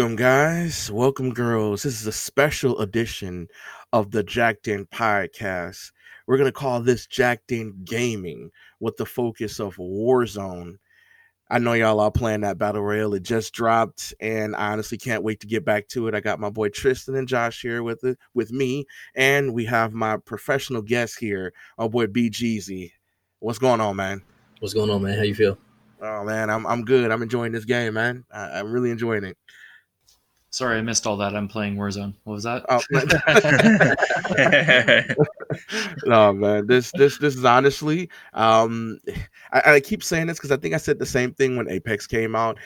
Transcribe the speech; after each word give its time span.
Welcome, 0.00 0.16
guys. 0.16 0.90
Welcome, 0.90 1.34
girls. 1.34 1.82
This 1.82 2.00
is 2.00 2.06
a 2.06 2.12
special 2.12 2.78
edition 2.78 3.48
of 3.92 4.10
the 4.10 4.22
Jacked 4.22 4.66
In 4.66 4.86
podcast. 4.86 5.92
We're 6.26 6.38
going 6.38 6.48
to 6.48 6.52
call 6.52 6.80
this 6.80 7.06
Jacked 7.06 7.52
In 7.52 7.84
Gaming 7.84 8.50
with 8.80 8.96
the 8.96 9.04
focus 9.04 9.60
of 9.60 9.76
Warzone. 9.76 10.78
I 11.50 11.58
know 11.58 11.74
y'all 11.74 12.00
are 12.00 12.10
playing 12.10 12.40
that 12.40 12.56
battle 12.56 12.80
royale. 12.80 13.12
It 13.12 13.24
just 13.24 13.52
dropped, 13.52 14.14
and 14.20 14.56
I 14.56 14.72
honestly 14.72 14.96
can't 14.96 15.22
wait 15.22 15.40
to 15.40 15.46
get 15.46 15.66
back 15.66 15.86
to 15.88 16.08
it. 16.08 16.14
I 16.14 16.20
got 16.20 16.40
my 16.40 16.48
boy 16.48 16.70
Tristan 16.70 17.16
and 17.16 17.28
Josh 17.28 17.60
here 17.60 17.82
with 17.82 18.02
it, 18.02 18.16
with 18.32 18.50
me, 18.52 18.86
and 19.14 19.52
we 19.52 19.66
have 19.66 19.92
my 19.92 20.16
professional 20.16 20.80
guest 20.80 21.18
here, 21.18 21.52
my 21.76 21.88
boy 21.88 22.06
B 22.06 22.30
Jeezy. 22.30 22.92
What's 23.40 23.58
going 23.58 23.82
on, 23.82 23.96
man? 23.96 24.22
What's 24.60 24.72
going 24.72 24.88
on, 24.88 25.02
man? 25.02 25.18
How 25.18 25.24
you 25.24 25.34
feel? 25.34 25.58
Oh 26.00 26.24
man, 26.24 26.48
I'm 26.48 26.66
I'm 26.66 26.86
good. 26.86 27.10
I'm 27.10 27.20
enjoying 27.20 27.52
this 27.52 27.66
game, 27.66 27.92
man. 27.92 28.24
I, 28.32 28.60
I'm 28.60 28.72
really 28.72 28.90
enjoying 28.90 29.24
it. 29.24 29.36
Sorry, 30.52 30.78
I 30.78 30.82
missed 30.82 31.06
all 31.06 31.16
that. 31.18 31.36
I'm 31.36 31.46
playing 31.46 31.76
Warzone. 31.76 32.12
What 32.24 32.34
was 32.34 32.42
that? 32.42 32.64
Oh, 32.68 32.80
no, 36.04 36.32
man. 36.32 36.66
This 36.66 36.90
this 36.96 37.18
this 37.18 37.36
is 37.36 37.44
honestly, 37.44 38.10
um, 38.34 38.98
I, 39.52 39.74
I 39.74 39.80
keep 39.80 40.02
saying 40.02 40.26
this 40.26 40.38
because 40.38 40.50
I 40.50 40.56
think 40.56 40.74
I 40.74 40.78
said 40.78 40.98
the 40.98 41.06
same 41.06 41.32
thing 41.32 41.56
when 41.56 41.70
Apex 41.70 42.08
came 42.08 42.34
out. 42.34 42.58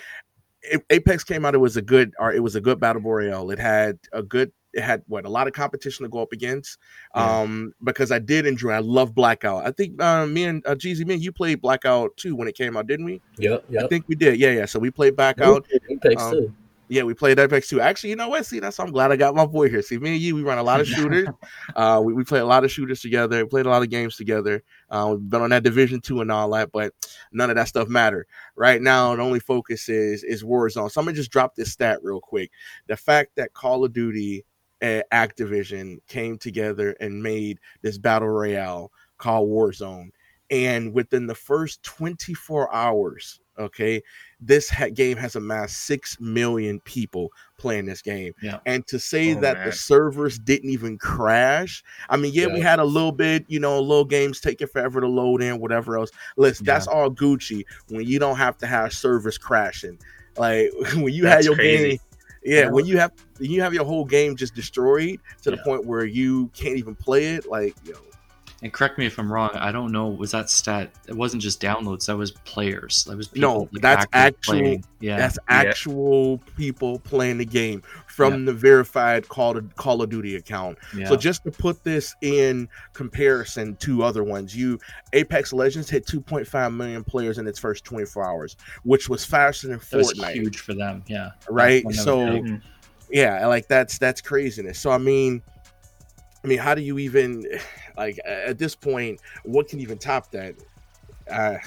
A- 0.72 0.80
Apex 0.88 1.24
came 1.24 1.44
out. 1.44 1.54
It 1.54 1.58
was 1.58 1.76
a 1.76 1.82
good, 1.82 2.14
or 2.18 2.32
it 2.32 2.42
was 2.42 2.56
a 2.56 2.60
good 2.60 2.80
battle 2.80 3.02
royale. 3.02 3.50
It 3.50 3.58
had 3.58 3.98
a 4.14 4.22
good. 4.22 4.50
It 4.72 4.82
had 4.82 5.02
what 5.06 5.26
a 5.26 5.28
lot 5.28 5.46
of 5.46 5.52
competition 5.52 6.04
to 6.04 6.08
go 6.08 6.22
up 6.22 6.32
against. 6.32 6.78
Yeah. 7.14 7.40
Um, 7.40 7.74
because 7.84 8.10
I 8.10 8.18
did 8.18 8.46
enjoy. 8.46 8.70
I 8.70 8.78
love 8.78 9.14
Blackout. 9.14 9.66
I 9.66 9.72
think 9.72 10.02
uh, 10.02 10.26
me 10.26 10.44
and 10.44 10.66
uh, 10.66 10.74
Jeezy, 10.74 11.06
me 11.06 11.14
and 11.14 11.22
you 11.22 11.32
played 11.32 11.60
Blackout 11.60 12.16
too 12.16 12.34
when 12.34 12.48
it 12.48 12.56
came 12.56 12.78
out, 12.78 12.86
didn't 12.86 13.04
we? 13.04 13.20
Yep, 13.36 13.66
I 13.78 13.86
think 13.88 14.08
we 14.08 14.14
did. 14.14 14.40
Yeah, 14.40 14.52
yeah. 14.52 14.64
So 14.64 14.78
we 14.78 14.90
played 14.90 15.16
Blackout. 15.16 15.66
Apex 15.90 16.22
um, 16.22 16.32
too. 16.32 16.54
Yeah, 16.88 17.02
we 17.04 17.14
played 17.14 17.38
Apex 17.38 17.68
too. 17.68 17.80
Actually, 17.80 18.10
you 18.10 18.16
know 18.16 18.28
what? 18.28 18.44
See, 18.44 18.60
that's 18.60 18.78
I'm 18.78 18.90
glad 18.90 19.10
I 19.10 19.16
got 19.16 19.34
my 19.34 19.46
boy 19.46 19.70
here. 19.70 19.80
See, 19.80 19.96
me 19.96 20.12
and 20.12 20.20
you, 20.20 20.34
we 20.34 20.42
run 20.42 20.58
a 20.58 20.62
lot 20.62 20.80
of 20.80 20.86
shooters. 20.88 21.28
uh, 21.74 22.00
we, 22.04 22.12
we 22.12 22.24
play 22.24 22.40
a 22.40 22.44
lot 22.44 22.62
of 22.62 22.70
shooters 22.70 23.00
together. 23.00 23.42
We 23.42 23.48
played 23.48 23.66
a 23.66 23.70
lot 23.70 23.82
of 23.82 23.88
games 23.88 24.16
together. 24.16 24.62
Uh, 24.90 25.08
we've 25.12 25.30
been 25.30 25.40
on 25.40 25.50
that 25.50 25.62
Division 25.62 26.00
two 26.00 26.20
and 26.20 26.30
all 26.30 26.50
that, 26.50 26.72
but 26.72 26.92
none 27.32 27.48
of 27.48 27.56
that 27.56 27.68
stuff 27.68 27.88
matter 27.88 28.26
right 28.54 28.82
now. 28.82 29.16
The 29.16 29.22
only 29.22 29.40
focus 29.40 29.88
is 29.88 30.24
is 30.24 30.42
Warzone. 30.44 30.90
So 30.90 31.00
I'm 31.00 31.06
gonna 31.06 31.16
just 31.16 31.30
drop 31.30 31.54
this 31.54 31.72
stat 31.72 32.00
real 32.02 32.20
quick. 32.20 32.50
The 32.86 32.96
fact 32.96 33.32
that 33.36 33.54
Call 33.54 33.84
of 33.84 33.92
Duty 33.92 34.44
and 34.82 35.02
Activision 35.10 35.98
came 36.06 36.36
together 36.36 36.94
and 37.00 37.22
made 37.22 37.60
this 37.80 37.96
battle 37.96 38.28
royale 38.28 38.92
called 39.16 39.48
Warzone, 39.48 40.10
and 40.50 40.92
within 40.92 41.26
the 41.26 41.34
first 41.34 41.82
24 41.82 42.72
hours, 42.74 43.40
okay, 43.58 44.02
this 44.40 44.68
ha- 44.68 44.88
game 44.88 45.16
has 45.16 45.36
amassed 45.36 45.78
six 45.84 46.18
million 46.20 46.80
people 46.80 47.30
playing 47.58 47.86
this 47.86 48.02
game. 48.02 48.32
Yeah. 48.42 48.58
And 48.66 48.86
to 48.88 48.98
say 48.98 49.34
Oh, 49.36 49.40
that 49.40 49.56
man. 49.58 49.66
the 49.66 49.72
servers 49.72 50.38
didn't 50.38 50.70
even 50.70 50.98
crash, 50.98 51.82
I 52.08 52.16
mean, 52.16 52.32
yeah, 52.34 52.46
we 52.46 52.60
had 52.60 52.78
a 52.78 52.84
little 52.84 53.12
bit, 53.12 53.44
you 53.48 53.60
know, 53.60 53.80
little 53.80 54.04
games 54.04 54.40
taking 54.40 54.66
forever 54.68 55.00
to 55.00 55.08
load 55.08 55.42
in, 55.42 55.60
whatever 55.60 55.98
else. 55.98 56.10
Listen, 56.36 56.66
that's 56.66 56.86
all 56.86 57.10
Gucci 57.10 57.64
when 57.88 58.06
you 58.06 58.18
don't 58.18 58.36
have 58.36 58.56
to 58.58 58.66
have 58.66 58.92
servers 58.92 59.38
crashing. 59.38 59.98
Like 60.36 60.70
when 60.94 61.12
you 61.14 61.26
had 61.26 61.44
your 61.44 61.54
crazy. 61.54 61.88
game. 61.90 61.98
Yeah, 62.44 62.60
Yeah. 62.64 62.70
when 62.70 62.84
you 62.84 62.98
have 62.98 63.12
you 63.40 63.62
have 63.62 63.72
your 63.72 63.84
whole 63.86 64.04
game 64.04 64.36
just 64.36 64.54
destroyed 64.54 65.18
to 65.42 65.50
the 65.50 65.56
Yeah. 65.56 65.62
point 65.64 65.86
where 65.86 66.04
you 66.04 66.48
can't 66.48 66.76
even 66.76 66.94
play 66.94 67.34
it, 67.36 67.48
like 67.48 67.74
yo, 67.84 67.94
And 68.64 68.72
correct 68.72 68.96
me 68.96 69.04
if 69.04 69.18
I'm 69.18 69.30
wrong. 69.30 69.50
I 69.54 69.70
don't 69.72 69.92
know. 69.92 70.06
Was 70.08 70.30
that 70.30 70.48
stat? 70.48 70.90
It 71.06 71.14
wasn't 71.14 71.42
just 71.42 71.60
downloads. 71.60 72.06
That 72.06 72.16
was 72.16 72.30
players. 72.30 73.04
That 73.04 73.14
was 73.16 73.28
people, 73.28 73.50
No, 73.50 73.68
like, 73.72 73.82
that's 73.82 74.06
active 74.14 74.38
actual- 74.38 74.52
playing. 74.54 74.84
Yeah. 75.00 75.16
That's 75.18 75.36
Yeah. 75.50 75.54
actual 75.54 76.38
people 76.56 76.98
playing 77.00 77.36
the 77.38 77.44
game 77.44 77.82
from 78.06 78.46
the 78.46 78.54
verified 78.54 79.28
Call 79.28 79.58
of, 79.58 79.76
Call 79.76 80.00
of 80.00 80.08
Duty 80.08 80.36
account. 80.36 80.78
yeah. 80.96 81.06
So 81.06 81.14
just 81.16 81.44
to 81.44 81.50
put 81.50 81.84
this 81.84 82.16
in 82.22 82.66
comparison 82.94 83.76
to 83.80 84.02
other 84.02 84.24
ones, 84.24 84.56
you 84.56 84.78
Apex 85.12 85.52
Legends 85.52 85.90
hit 85.90 86.06
2.5 86.06 86.74
million 86.74 87.04
players 87.04 87.36
in 87.36 87.46
its 87.46 87.58
first 87.58 87.84
24 87.84 88.24
hours, 88.24 88.56
which 88.82 89.10
was 89.10 89.26
faster 89.26 89.68
than 89.68 89.78
that 89.90 89.96
was 89.98 90.14
Fortnite, 90.14 90.32
huge 90.32 90.60
for 90.60 90.72
them. 90.72 91.04
Yeah. 91.06 91.32
right? 91.50 91.84
When 91.84 91.94
that 91.94 91.98
was 91.98 92.04
So. 92.06 92.16
Mhm. 92.16 92.62
yeah, 93.10 93.46
like 93.46 93.68
that's 93.68 93.98
that's 93.98 94.22
craziness. 94.22 94.78
So 94.78 94.90
I 94.90 94.96
mean, 94.98 95.42
I 96.44 96.46
mean, 96.46 96.58
how 96.58 96.74
do 96.74 96.82
you 96.82 96.98
even 96.98 97.46
like 97.96 98.18
at 98.26 98.58
this 98.58 98.74
point? 98.74 99.20
What 99.44 99.68
can 99.68 99.80
even 99.80 99.98
top 99.98 100.30
that? 100.32 100.54
I 101.32 101.58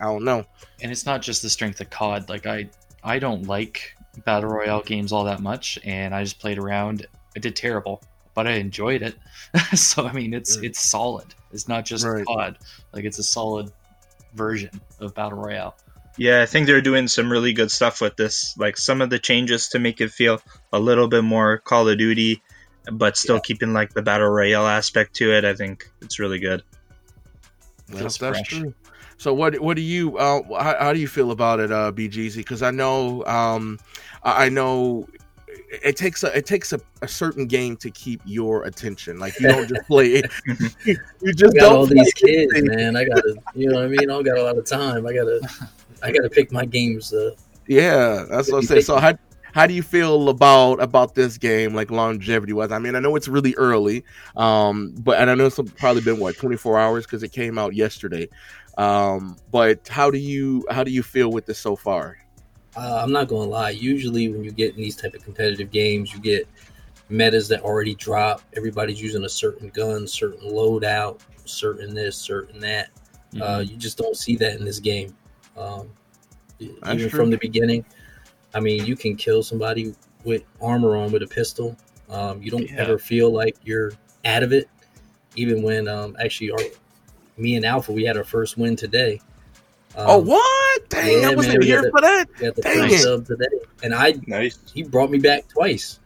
I 0.00 0.04
don't 0.04 0.24
know. 0.24 0.44
and 0.82 0.90
it's 0.90 1.06
not 1.06 1.22
just 1.22 1.40
the 1.42 1.48
strength 1.48 1.80
of 1.80 1.88
COD. 1.90 2.28
Like 2.28 2.46
I, 2.46 2.68
I 3.04 3.18
don't 3.20 3.46
like 3.46 3.96
battle 4.24 4.50
royale 4.50 4.82
games 4.82 5.12
all 5.12 5.24
that 5.24 5.40
much, 5.40 5.78
and 5.84 6.14
I 6.14 6.24
just 6.24 6.40
played 6.40 6.58
around. 6.58 7.06
I 7.36 7.40
did 7.40 7.54
terrible, 7.56 8.02
but 8.34 8.46
I 8.46 8.52
enjoyed 8.52 9.02
it. 9.02 9.14
so 9.74 10.06
I 10.06 10.12
mean, 10.12 10.34
it's 10.34 10.56
Mm. 10.56 10.64
it's 10.64 10.80
solid. 10.80 11.34
It's 11.52 11.68
not 11.68 11.84
just 11.84 12.04
Right. 12.04 12.26
COD. 12.26 12.58
Like 12.92 13.04
it's 13.04 13.18
a 13.20 13.24
solid 13.24 13.70
version 14.34 14.80
of 14.98 15.14
battle 15.14 15.38
royale. 15.38 15.76
Yeah, 16.16 16.42
I 16.42 16.46
think 16.46 16.66
they're 16.66 16.80
doing 16.80 17.08
some 17.08 17.30
really 17.30 17.52
good 17.52 17.72
stuff 17.72 18.00
with 18.00 18.16
this. 18.16 18.56
Like 18.56 18.76
some 18.76 19.00
of 19.00 19.10
the 19.10 19.18
changes 19.18 19.68
to 19.70 19.80
make 19.80 20.00
it 20.00 20.10
feel 20.12 20.40
a 20.72 20.78
little 20.78 21.08
bit 21.08 21.24
more 21.24 21.58
Call 21.58 21.88
of 21.88 21.98
Duty, 21.98 22.40
but 22.92 23.16
still 23.16 23.40
keeping 23.40 23.72
like 23.72 23.92
the 23.94 24.02
battle 24.02 24.28
royale 24.28 24.66
aspect 24.66 25.14
to 25.16 25.32
it. 25.32 25.44
I 25.44 25.54
think 25.54 25.90
it's 26.02 26.18
really 26.18 26.38
good. 26.38 26.62
Feels 27.88 28.16
that's 28.18 28.38
fresh. 28.38 28.48
true. 28.48 28.74
So 29.16 29.32
what 29.32 29.58
what 29.60 29.76
do 29.76 29.82
you 29.82 30.18
uh 30.18 30.42
how, 30.62 30.76
how 30.78 30.92
do 30.92 30.98
you 30.98 31.08
feel 31.08 31.30
about 31.30 31.60
it, 31.60 31.70
uh 31.70 31.92
BGZ? 31.92 32.36
Because 32.36 32.62
I 32.62 32.70
know 32.70 33.24
um 33.26 33.78
I 34.22 34.46
I 34.46 34.48
know 34.48 35.06
it 35.82 35.96
takes 35.96 36.22
a 36.24 36.36
it 36.36 36.46
takes 36.46 36.72
a, 36.72 36.80
a 37.02 37.08
certain 37.08 37.46
game 37.46 37.76
to 37.78 37.90
keep 37.90 38.20
your 38.24 38.64
attention. 38.64 39.18
Like 39.18 39.38
you 39.40 39.48
don't 39.48 39.68
just 39.68 39.86
play 39.86 40.22
you 40.84 41.34
just 41.34 41.56
I 41.56 41.60
got 41.60 41.68
don't 41.68 41.76
all 41.76 41.86
play 41.86 41.96
these 41.96 42.12
kids, 42.14 42.52
anything. 42.54 42.76
man. 42.76 42.96
I 42.96 43.04
gotta, 43.04 43.36
you 43.54 43.68
know 43.68 43.76
what 43.76 43.84
I 43.84 43.88
mean? 43.88 44.00
I 44.00 44.04
don't 44.04 44.24
got 44.24 44.38
a 44.38 44.42
lot 44.42 44.58
of 44.58 44.66
time. 44.66 45.06
I 45.06 45.12
gotta, 45.12 45.40
I 46.02 46.10
gotta 46.10 46.28
pick 46.28 46.52
my 46.52 46.64
games. 46.64 47.12
Uh, 47.12 47.34
Yeah, 47.66 48.26
that's 48.28 48.50
what 48.50 48.58
I'm 48.58 48.64
saying. 48.64 48.82
So 48.82 48.96
how 48.98 49.16
how 49.54 49.66
do 49.66 49.72
you 49.72 49.82
feel 49.82 50.28
about 50.28 50.82
about 50.82 51.14
this 51.14 51.38
game, 51.38 51.74
like 51.74 51.90
longevity 51.90 52.52
wise? 52.52 52.72
I 52.72 52.78
mean, 52.78 52.94
I 52.94 53.00
know 53.00 53.16
it's 53.16 53.28
really 53.28 53.54
early, 53.54 54.04
um, 54.36 54.94
but 54.98 55.18
and 55.18 55.30
I 55.30 55.34
know 55.34 55.46
it's 55.46 55.60
probably 55.76 56.02
been 56.02 56.18
what 56.18 56.36
24 56.36 56.78
hours 56.78 57.06
because 57.06 57.22
it 57.22 57.32
came 57.32 57.58
out 57.58 57.74
yesterday. 57.74 58.28
Um, 58.76 59.36
but 59.50 59.86
how 59.88 60.10
do 60.10 60.18
you 60.18 60.66
how 60.70 60.84
do 60.84 60.90
you 60.90 61.02
feel 61.02 61.30
with 61.30 61.46
this 61.46 61.58
so 61.58 61.76
far? 61.76 62.18
uh, 62.76 63.00
I'm 63.02 63.12
not 63.12 63.28
gonna 63.28 63.48
lie. 63.48 63.70
Usually, 63.70 64.28
when 64.28 64.42
you 64.42 64.50
get 64.50 64.74
in 64.74 64.80
these 64.80 64.96
type 64.96 65.14
of 65.14 65.22
competitive 65.22 65.70
games, 65.70 66.12
you 66.12 66.20
get 66.20 66.48
metas 67.08 67.48
that 67.48 67.60
already 67.60 67.94
drop. 67.94 68.42
Everybody's 68.56 69.00
using 69.00 69.24
a 69.24 69.28
certain 69.28 69.68
gun, 69.68 70.06
certain 70.06 70.50
loadout, 70.50 71.20
certain 71.44 71.94
this, 71.94 72.16
certain 72.16 72.58
that. 72.60 72.88
Mm-hmm. 73.32 73.42
Uh, 73.42 73.60
you 73.60 73.76
just 73.76 73.98
don't 73.98 74.16
see 74.16 74.36
that 74.36 74.58
in 74.58 74.64
this 74.64 74.80
game. 74.80 75.14
Um, 75.56 75.88
even 76.58 76.98
true. 76.98 77.08
from 77.08 77.30
the 77.30 77.38
beginning, 77.38 77.84
I 78.54 78.60
mean, 78.60 78.84
you 78.86 78.96
can 78.96 79.16
kill 79.16 79.42
somebody 79.42 79.94
with 80.24 80.44
armor 80.62 80.96
on 80.96 81.12
with 81.12 81.22
a 81.22 81.26
pistol. 81.26 81.76
Um, 82.08 82.42
you 82.42 82.50
don't 82.50 82.68
Yeah. 82.70 82.76
ever 82.78 82.98
feel 82.98 83.30
like 83.30 83.56
you're 83.64 83.92
out 84.24 84.42
of 84.42 84.52
it. 84.52 84.68
Even 85.36 85.62
when, 85.62 85.88
um, 85.88 86.16
actually, 86.20 86.52
our, 86.52 86.60
me 87.36 87.56
and 87.56 87.64
Alpha, 87.64 87.92
we 87.92 88.04
had 88.04 88.16
our 88.16 88.24
first 88.24 88.56
win 88.56 88.76
today. 88.76 89.20
Um, 89.96 90.04
oh 90.08 90.18
what? 90.18 90.88
Dang, 90.88 91.20
yeah, 91.22 91.28
I 91.30 91.34
wasn't 91.34 91.54
man, 91.54 91.60
we 91.60 91.66
here 91.66 91.82
had 91.82 91.90
for 91.90 92.00
that. 92.00 92.28
We 92.38 92.46
got 92.46 92.54
the 92.56 92.62
Dang 92.62 92.78
first 92.88 92.94
it. 92.94 92.98
sub 93.02 93.26
today, 93.26 93.46
and 93.82 93.94
I 93.94 94.14
Nice. 94.26 94.58
he 94.72 94.82
brought 94.82 95.10
me 95.10 95.18
back 95.18 95.46
twice. 95.48 96.00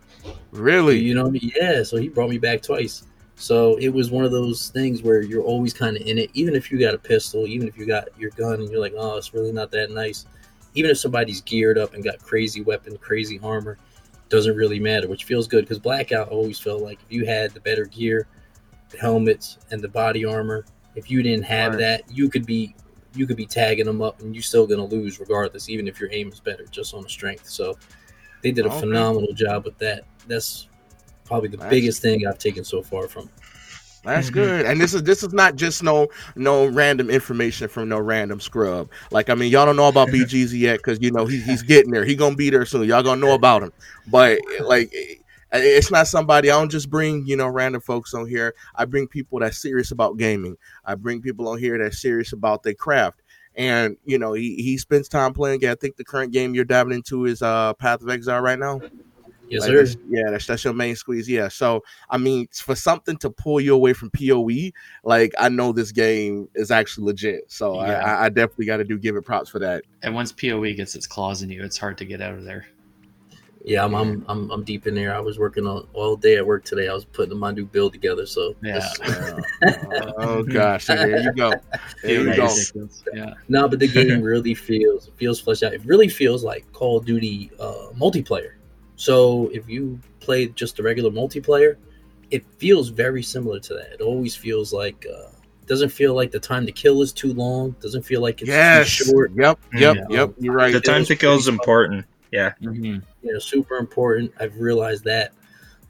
Really? 0.51 0.99
You 0.99 1.15
know 1.15 1.23
what 1.23 1.29
I 1.29 1.33
mean? 1.33 1.53
Yeah, 1.57 1.83
so 1.83 1.97
he 1.97 2.09
brought 2.09 2.29
me 2.31 2.39
back 2.39 2.63
twice. 2.63 3.05
So 3.37 3.77
it 3.77 3.89
was 3.89 4.11
one 4.11 4.25
of 4.25 4.31
those 4.33 4.69
things 4.71 5.03
where 5.03 5.23
you're 5.23 5.43
always 5.43 5.73
kind 5.73 5.97
of 5.97 6.03
in 6.07 6.19
it, 6.19 6.31
even 6.35 6.55
if 6.55 6.71
you 6.73 6.79
got 6.79 6.95
a 6.95 6.99
pistol, 6.99 7.47
even 7.47 7.69
if 7.69 7.79
you 7.79 7.87
got 7.87 8.09
your 8.19 8.31
gun, 8.31 8.55
and 8.61 8.71
you're 8.71 8.81
like, 8.81 8.95
oh, 8.97 9.17
it's 9.17 9.33
really 9.33 9.53
not 9.53 9.71
that 9.71 9.91
nice. 9.91 10.27
Even 10.75 10.91
if 10.91 10.99
somebody's 10.99 11.41
geared 11.41 11.79
up 11.79 11.95
and 11.95 12.05
got 12.05 12.19
crazy 12.23 12.61
weapon, 12.61 12.97
crazy 12.99 13.41
armor, 13.43 13.79
doesn't 14.29 14.57
really 14.57 14.79
matter, 14.79 15.09
which 15.09 15.25
feels 15.25 15.49
good 15.49 15.65
because 15.65 15.79
Blackout 15.79 16.29
always 16.29 16.59
felt 16.61 16.83
like 16.83 16.99
if 17.03 17.11
you 17.11 17.25
had 17.25 17.53
the 17.53 17.61
better 17.61 17.87
gear, 17.87 18.27
the 18.91 18.99
helmets, 18.99 19.59
and 19.71 19.81
the 19.81 19.89
body 19.89 20.25
armor, 20.25 20.65
if 20.95 21.11
you 21.11 21.23
didn't 21.23 21.45
have 21.45 21.73
Right. 21.75 21.81
that, 21.81 22.03
you 22.11 22.29
could 22.29 22.47
be 22.47 22.75
you 23.15 23.27
could 23.27 23.39
be 23.39 23.47
tagging 23.47 23.87
them 23.87 24.03
up, 24.03 24.21
and 24.21 24.35
you're 24.35 24.43
still 24.43 24.67
gonna 24.67 24.85
lose 24.85 25.19
regardless, 25.19 25.69
even 25.71 25.89
if 25.89 25.99
your 25.99 26.11
aim 26.13 26.29
is 26.29 26.41
better, 26.41 26.65
just 26.71 26.93
on 26.95 27.03
the 27.03 27.09
strength. 27.09 27.49
So 27.49 27.77
they 28.43 28.53
did 28.53 28.67
a 28.67 28.69
Okay. 28.69 28.81
phenomenal 28.81 29.33
job 29.33 29.65
with 29.65 29.77
that. 29.79 30.05
That's 30.29 30.69
probably 31.25 31.49
the 31.49 31.57
That's- 31.57 31.71
biggest 31.71 32.03
thing 32.03 32.27
I've 32.27 32.39
taken 32.39 32.63
so 32.65 32.83
far 32.83 33.09
from. 33.09 33.25
it. 33.25 33.31
That's 34.05 34.31
Mhm. 34.31 34.35
good. 34.35 34.67
And 34.67 34.81
this 34.81 34.95
is 34.95 35.03
this 35.03 35.23
is 35.23 35.33
not 35.33 35.57
just 35.57 35.83
no 35.83 36.09
no 36.37 36.67
random 36.67 37.11
information 37.11 37.69
from 37.69 37.89
no 37.89 37.99
random 37.99 38.41
scrub. 38.41 38.89
Like 39.11 39.29
I 39.31 39.35
mean, 39.35 39.51
y'all 39.51 39.67
don't 39.67 39.77
know 39.77 39.89
about 39.89 40.09
BGZ 40.13 40.59
yet 40.59 40.79
because 40.79 40.99
you 41.01 41.11
know 41.11 41.27
he, 41.27 41.41
he's 41.41 41.63
getting 41.63 41.91
there. 41.91 42.05
He 42.05 42.15
gonna 42.15 42.37
be 42.37 42.51
there 42.51 42.65
soon. 42.65 42.85
Y'all 42.89 43.03
gonna 43.03 43.21
know 43.21 43.35
about 43.35 43.63
him. 43.63 43.73
But 44.07 44.39
like, 44.61 44.93
it's 45.53 45.91
not 45.91 46.07
somebody. 46.07 46.51
I 46.51 46.59
don't 46.59 46.71
just 46.71 46.91
bring 46.91 47.27
you 47.27 47.37
know 47.37 47.49
random 47.49 47.81
folks 47.81 48.15
on 48.15 48.27
here. 48.29 48.55
I 48.75 48.85
bring 48.85 49.09
people 49.09 49.41
that's 49.41 49.59
serious 49.59 49.91
about 49.91 50.17
gaming. 50.17 50.57
I 50.85 50.95
bring 50.95 51.21
people 51.21 51.49
on 51.49 51.59
here 51.59 51.77
that's 51.79 52.01
serious 52.01 52.33
about 52.33 52.63
their 52.63 52.75
craft. 52.75 53.21
And 53.57 53.97
you 54.05 54.19
know 54.19 54.35
he, 54.35 54.55
he 54.63 54.79
spends 54.79 55.09
time 55.09 55.33
playing. 55.33 55.65
I 55.67 55.75
think 55.75 55.97
the 55.97 56.05
current 56.05 56.33
game 56.33 56.55
you're 56.55 56.65
diving 56.65 56.93
into 56.93 57.25
is 57.25 57.43
uh 57.43 57.75
Path 57.75 58.03
of 58.03 58.09
Exile 58.09 58.41
right 58.41 58.59
now. 58.59 58.81
Yes, 59.51 59.63
Like, 59.63 59.69
sir. 59.69 59.77
that's- 59.77 59.97
yeah, 60.11 60.31
that's 60.31 60.47
that's 60.47 60.65
your 60.65 60.75
main 60.75 60.95
squeeze. 60.97 61.29
Yeah. 61.29 61.49
So 61.49 61.83
I 62.11 62.19
mean, 62.19 62.49
for 62.53 62.75
something 62.75 63.17
to 63.19 63.31
pull 63.31 63.61
you 63.61 63.75
away 63.75 63.93
from 63.95 64.11
POE, 64.11 64.71
like 65.05 65.33
I 65.39 65.49
know 65.49 65.73
this 65.73 65.93
game 65.93 66.49
is 66.55 66.71
actually 66.71 67.07
legit. 67.07 67.45
So 67.51 67.77
I 67.77 67.89
Yeah. 67.89 68.01
I, 68.05 68.25
I 68.27 68.29
definitely 68.29 68.67
got 68.67 68.77
to 68.79 68.85
do 68.85 68.99
give 68.99 69.17
it 69.17 69.25
props 69.25 69.49
for 69.51 69.59
that. 69.61 69.85
And 70.03 70.15
once 70.15 70.33
POE 70.33 70.73
gets 70.75 70.95
its 70.95 71.07
claws 71.07 71.43
in 71.43 71.51
you, 71.51 71.65
it's 71.65 71.79
hard 71.79 71.97
to 71.99 72.05
get 72.05 72.21
out 72.21 72.35
of 72.35 72.45
there. 72.45 72.67
Yeah, 73.65 73.85
I'm, 73.85 73.93
I'm 73.95 74.25
I'm 74.29 74.51
I'm 74.51 74.65
deep 74.65 74.87
in 74.87 74.95
there. 74.95 75.15
I 75.15 75.19
was 75.21 75.39
working 75.39 75.67
on 75.67 75.87
all 75.93 76.17
day 76.17 76.37
at 76.37 76.47
work 76.47 76.65
today. 76.65 76.89
I 76.89 76.95
was 76.95 77.05
putting 77.05 77.37
my 77.37 77.51
new 77.51 77.67
build 77.67 77.93
together. 77.93 78.25
So 78.25 78.55
Yeah. 78.63 78.87
Uh, 79.05 79.41
oh 80.19 80.43
gosh, 80.45 80.85
so 80.87 80.95
there 80.95 81.21
you 81.21 81.33
go. 81.33 81.53
There 82.03 82.21
you 82.23 82.37
go. 82.37 82.49
Yeah. 83.13 83.35
No, 83.49 83.69
but 83.69 83.79
the 83.81 83.89
game 83.89 84.23
really 84.33 84.55
feels 84.55 85.11
feels 85.17 85.41
fleshed 85.41 85.65
out. 85.65 85.75
It 85.75 85.85
really 85.85 86.09
feels 86.09 86.45
like 86.45 86.71
Call 86.73 86.99
of 86.99 87.05
Duty 87.05 87.51
uh, 87.59 87.89
multiplayer. 87.99 88.53
So 88.99 89.49
if 89.55 89.69
you 89.69 89.99
played 90.19 90.57
just 90.57 90.77
the 90.77 90.83
regular 90.83 91.11
multiplayer, 91.11 91.77
it 92.33 92.45
feels 92.59 92.89
very 92.89 93.23
similar 93.23 93.61
to 93.61 93.75
that. 93.75 93.93
It 93.95 94.01
always 94.01 94.35
feels 94.35 94.73
like 94.73 95.07
uh, 95.11 95.29
doesn't 95.67 95.91
feel 95.91 96.15
like 96.15 96.33
the 96.33 96.41
time 96.41 96.67
to 96.67 96.73
kill 96.73 97.01
is 97.01 97.13
too 97.13 97.33
long. 97.33 97.77
Doesn't 97.81 98.03
feel 98.03 98.21
like 98.21 98.43
it's 98.43 98.49
Yes. 98.49 98.97
too 98.99 99.05
short. 99.05 99.31
Yep. 99.37 99.59
Yep. 99.75 99.97
Yeah. 99.97 100.05
Yep. 100.11 100.35
You're 100.41 100.53
right. 100.53 100.73
the 100.73 100.81
time 100.81 101.05
to 101.05 101.15
kill 101.15 101.37
is 101.37 101.47
important. 101.47 102.07
Yeah. 102.33 102.55
hmm 102.61 102.97
You 103.23 103.33
know, 103.33 103.39
super 103.39 103.77
important. 103.77 104.33
I've 104.41 104.57
realized 104.59 105.05
that. 105.05 105.33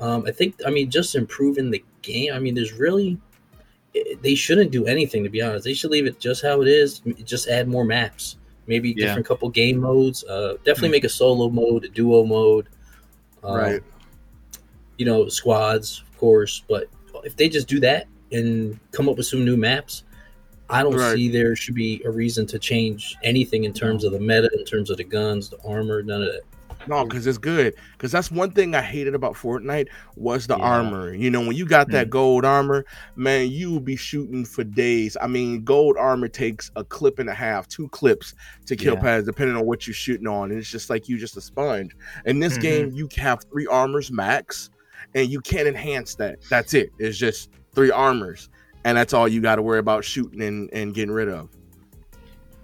Um, 0.00 0.24
I 0.26 0.30
think. 0.30 0.56
I 0.66 0.70
mean, 0.70 0.90
just 0.90 1.14
improving 1.14 1.70
the 1.70 1.82
game. 2.02 2.32
I 2.34 2.38
mean, 2.38 2.54
there's 2.54 2.74
really. 2.74 3.18
eh, 3.96 4.16
They 4.20 4.34
shouldn't 4.34 4.70
do 4.70 4.84
anything 4.84 5.24
to 5.24 5.30
be 5.30 5.40
honest. 5.40 5.64
They 5.64 5.72
should 5.74 5.90
leave 5.90 6.06
it 6.06 6.20
just 6.20 6.42
how 6.42 6.60
it 6.60 6.68
is. 6.68 7.00
Just 7.24 7.48
add 7.48 7.68
more 7.68 7.84
maps. 7.86 8.36
Maybe 8.66 8.90
Yeah. 8.90 9.06
different 9.06 9.26
couple 9.26 9.48
game 9.48 9.78
modes. 9.78 10.24
Uh, 10.24 10.56
definitely 10.62 10.88
Hmm. 10.88 10.92
make 10.92 11.04
a 11.04 11.08
solo 11.08 11.48
mode, 11.48 11.86
a 11.86 11.88
duo 11.88 12.22
mode. 12.24 12.68
Um, 13.44 13.56
Right. 13.56 13.82
You 14.98 15.06
know, 15.06 15.28
squads, 15.28 16.02
of 16.10 16.18
course. 16.18 16.62
But 16.68 16.88
if 17.24 17.36
they 17.36 17.48
just 17.48 17.68
do 17.68 17.78
that 17.80 18.06
and 18.32 18.78
come 18.92 19.08
up 19.08 19.16
with 19.16 19.26
some 19.26 19.44
new 19.44 19.56
maps, 19.56 20.04
I 20.70 20.82
don't 20.82 20.94
Right. 20.94 21.14
see 21.14 21.28
there 21.28 21.56
should 21.56 21.74
be 21.74 22.02
a 22.04 22.10
reason 22.10 22.46
to 22.46 22.58
change 22.58 23.16
anything 23.22 23.64
in 23.64 23.72
terms 23.72 24.04
of 24.04 24.12
the 24.12 24.20
meta, 24.20 24.50
in 24.58 24.64
terms 24.64 24.90
of 24.90 24.96
the 24.98 25.04
guns, 25.04 25.48
the 25.48 25.58
armor, 25.64 26.02
none 26.02 26.22
of 26.22 26.32
that. 26.32 26.42
No, 26.88 27.04
because 27.04 27.26
it's 27.26 27.38
good. 27.38 27.74
Because 27.92 28.10
that's 28.10 28.30
one 28.30 28.50
thing 28.50 28.74
I 28.74 28.80
hated 28.80 29.14
about 29.14 29.34
Fortnite 29.34 29.88
was 30.16 30.46
the 30.46 30.56
Yeah. 30.56 30.64
armor. 30.64 31.14
You 31.14 31.30
know, 31.30 31.40
when 31.40 31.54
you 31.56 31.66
got 31.66 31.90
that 31.90 32.08
gold 32.10 32.44
armor, 32.44 32.84
man, 33.16 33.50
you 33.50 33.70
will 33.70 33.80
be 33.80 33.96
shooting 33.96 34.44
for 34.44 34.64
days. 34.64 35.16
I 35.20 35.26
mean, 35.26 35.64
gold 35.64 35.96
armor 35.98 36.28
takes 36.28 36.70
a 36.76 36.84
clip 36.84 37.18
and 37.18 37.28
a 37.28 37.34
half, 37.34 37.68
two 37.68 37.88
clips 37.90 38.34
to 38.66 38.76
kill 38.76 38.94
Yeah. 38.94 39.00
pads, 39.00 39.26
depending 39.26 39.56
on 39.56 39.66
what 39.66 39.86
you're 39.86 39.94
shooting 39.94 40.26
on. 40.26 40.50
And 40.50 40.58
it's 40.58 40.70
just 40.70 40.88
like 40.90 41.08
you 41.08 41.18
just 41.18 41.36
a 41.36 41.40
sponge. 41.40 41.94
In 42.24 42.38
this 42.40 42.56
Mhm. 42.56 42.62
game, 42.62 42.90
you 42.94 43.08
have 43.18 43.40
three 43.52 43.66
armors 43.66 44.10
max, 44.10 44.70
and 45.14 45.28
you 45.30 45.40
can't 45.40 45.68
enhance 45.68 46.14
that. 46.16 46.38
That's 46.50 46.74
it. 46.74 46.90
It's 46.98 47.18
just 47.18 47.50
three 47.74 47.90
armors, 47.90 48.48
and 48.84 48.96
that's 48.96 49.12
all 49.12 49.28
you 49.28 49.40
got 49.40 49.56
to 49.56 49.62
worry 49.62 49.78
about 49.78 50.04
shooting 50.04 50.42
and, 50.42 50.70
and 50.72 50.94
getting 50.94 51.12
rid 51.14 51.28
of. 51.28 51.50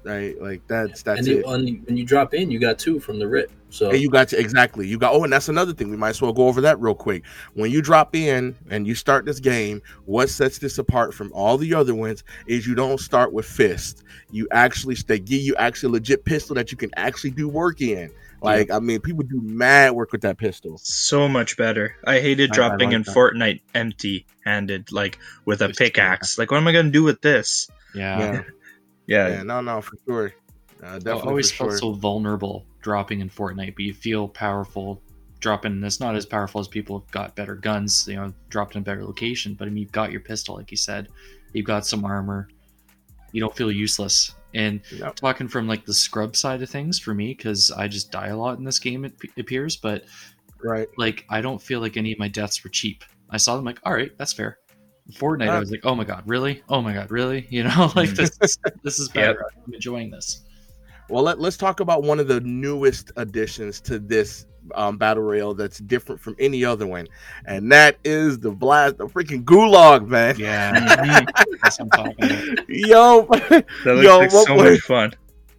Right, 0.05 0.41
like 0.41 0.67
that's 0.67 1.03
that's 1.03 1.21
and 1.21 1.29
it. 1.29 1.35
then 1.37 1.45
on, 1.45 1.67
when 1.87 1.97
you 1.97 2.05
drop 2.05 2.35
in, 2.35 2.51
you 2.51 2.59
got 2.59 2.79
two 2.79 3.01
from 3.01 3.19
the 3.19 3.27
rip. 3.27 3.51
So 3.71 3.91
And 3.91 4.01
you 4.01 4.11
got 4.11 4.29
to 4.29 4.39
exactly. 4.39 4.87
You 4.87 4.99
got 4.99 5.15
oh, 5.15 5.25
and 5.25 5.33
that's 5.33 5.49
another 5.49 5.73
thing. 5.73 5.91
We 5.91 5.97
might 5.97 6.11
as 6.11 6.23
well 6.23 6.33
go 6.33 6.47
over 6.47 6.61
that 6.61 6.79
real 6.79 6.95
quick. 6.95 7.25
When 7.55 7.71
you 7.71 7.81
drop 7.81 8.15
in 8.15 8.55
and 8.71 8.87
you 8.87 8.95
start 8.95 9.25
this 9.25 9.41
game, 9.41 9.81
what 10.05 10.29
sets 10.29 10.59
this 10.59 10.79
apart 10.79 11.15
from 11.15 11.33
all 11.33 11.57
the 11.57 11.73
other 11.75 11.95
ones 11.95 12.23
is 12.47 12.67
you 12.67 12.75
don't 12.75 13.01
start 13.01 13.33
with 13.33 13.47
fist. 13.47 14.05
You 14.31 14.47
actually 14.53 14.95
they 15.07 15.19
give 15.19 15.41
you 15.41 15.57
actually 15.57 15.89
a 15.89 15.93
legit 15.93 16.25
pistol 16.25 16.55
that 16.57 16.71
you 16.71 16.77
can 16.77 16.91
actually 16.97 17.31
do 17.31 17.49
work 17.49 17.81
in. 17.81 18.11
Like 18.43 18.71
I 18.71 18.79
mean, 18.79 19.01
people 19.01 19.25
do 19.25 19.41
mad 19.41 19.93
work 19.93 20.13
with 20.13 20.21
that 20.21 20.37
pistol. 20.37 20.77
So 20.79 21.27
much 21.27 21.57
better. 21.57 21.97
I 22.07 22.21
hated 22.21 22.51
I- 22.51 22.53
I 22.53 22.57
dropping 22.57 22.91
like 22.91 22.97
in 22.97 23.03
that. 23.05 23.15
Fortnite 23.17 23.63
empty 23.75 24.27
handed, 24.45 24.93
like 24.93 25.19
with 25.47 25.63
a 25.63 25.71
pickaxe. 25.71 26.37
Like, 26.37 26.51
what 26.51 26.59
am 26.59 26.69
I 26.69 26.73
going 26.73 26.87
to 26.87 26.93
do 26.93 27.03
with 27.03 27.23
this? 27.23 27.71
Yeah. 27.95 28.19
Yeah, 28.19 28.43
Yeah. 29.07 29.29
yeah, 29.29 29.43
no, 29.43 29.61
no, 29.61 29.81
for 29.81 29.97
sure. 30.07 30.35
Uh, 30.83 31.01
I 31.07 31.11
always 31.11 31.51
for 31.51 31.57
felt 31.57 31.71
sure. 31.73 31.79
so 31.79 31.93
vulnerable 31.93 32.67
dropping 32.83 33.21
in 33.21 33.31
Fortnite, 33.31 33.75
but 33.75 33.85
you 33.85 33.95
feel 33.95 34.29
powerful 34.29 35.03
dropping. 35.41 35.83
It's 35.85 36.01
not 36.01 36.15
as 36.17 36.27
powerful 36.27 36.61
as 36.61 36.69
people 36.69 36.99
who've 36.99 37.11
got 37.11 37.35
better 37.37 37.55
guns, 37.55 38.07
you 38.09 38.17
know, 38.17 38.33
dropped 38.49 38.75
in 38.77 38.83
a 38.83 38.85
better 38.85 39.05
location. 39.05 39.55
But 39.55 39.69
I 39.69 39.71
mean, 39.71 39.83
you've 39.83 39.93
got 39.93 40.11
your 40.11 40.21
pistol, 40.21 40.57
like 40.57 40.71
you 40.71 40.77
said. 40.77 41.09
You've 41.53 41.67
got 41.67 41.87
some 41.87 42.05
armor. 42.05 42.49
You 43.33 43.41
don't 43.41 43.55
feel 43.57 43.71
useless. 43.71 44.35
And 44.55 44.81
Yep. 44.93 45.17
talking 45.17 45.49
from 45.49 45.67
like 45.67 45.85
the 45.85 45.95
scrub 45.95 46.37
side 46.37 46.63
of 46.63 46.71
things 46.71 46.99
for 46.99 47.15
me, 47.15 47.35
because 47.35 47.71
I 47.71 47.89
just 47.89 48.11
die 48.13 48.29
a 48.29 48.37
lot 48.37 48.59
in 48.59 48.65
this 48.65 48.79
game, 48.79 49.05
it 49.05 49.19
p- 49.19 49.31
appears. 49.39 49.77
But 49.77 50.05
right. 50.63 50.89
like, 50.97 51.25
I 51.29 51.41
don't 51.41 51.61
feel 51.61 51.81
like 51.81 51.97
any 51.97 52.13
of 52.13 52.19
my 52.19 52.29
deaths 52.29 52.63
were 52.63 52.71
cheap. 52.71 53.05
I 53.31 53.37
saw 53.37 53.57
them 53.57 53.65
like, 53.65 53.81
all 53.85 53.93
right, 53.93 54.17
that's 54.17 54.33
fair. 54.33 54.59
Fortnite, 55.13 55.49
Uh, 55.49 55.53
I 55.53 55.59
was 55.61 55.71
like, 55.71 55.85
oh 55.85 55.95
my 55.95 56.05
god, 56.05 56.23
really? 56.27 56.63
Oh 56.69 56.81
my 56.81 56.93
god, 56.95 57.11
really? 57.11 57.47
You 57.51 57.65
know, 57.65 57.93
like 57.97 58.11
this, 58.11 58.37
is, 58.43 58.59
this 58.83 58.99
is 58.99 59.09
Yep. 59.09 59.15
better. 59.15 59.47
I'm 59.67 59.75
enjoying 59.75 60.11
this. 60.11 60.43
Well, 61.11 61.23
let, 61.23 61.39
let's 61.39 61.59
talk 61.59 61.81
about 61.81 62.03
one 62.03 62.19
of 62.19 62.29
the 62.29 62.41
newest 62.41 63.13
additions 63.17 63.79
to 63.83 63.99
this 63.99 64.47
um, 64.75 64.97
battle 64.97 65.23
royale 65.23 65.53
that's 65.53 65.79
different 65.81 66.19
from 66.19 66.35
any 66.39 66.65
other 66.65 66.87
one, 66.87 67.07
and 67.45 67.71
that 67.71 67.99
is 68.05 68.39
the 68.39 68.51
blast, 68.51 68.97
the 68.97 69.07
freaking 69.07 69.45
gulag, 69.45 70.09
man. 70.09 70.39
Yeah, 70.39 71.27
that's 71.63 71.79
what 71.79 71.81
I'm 71.81 71.91
talking 71.91 72.25
about. 72.25 72.69
Yo, 72.71 73.27
That 73.51 73.67
looks 73.85 74.05
Yo, 74.05 74.19
like 74.19 74.33
what 74.33 74.47
so 74.47 74.55
was- 74.55 74.63
much 74.73 74.81
fun. 74.81 75.13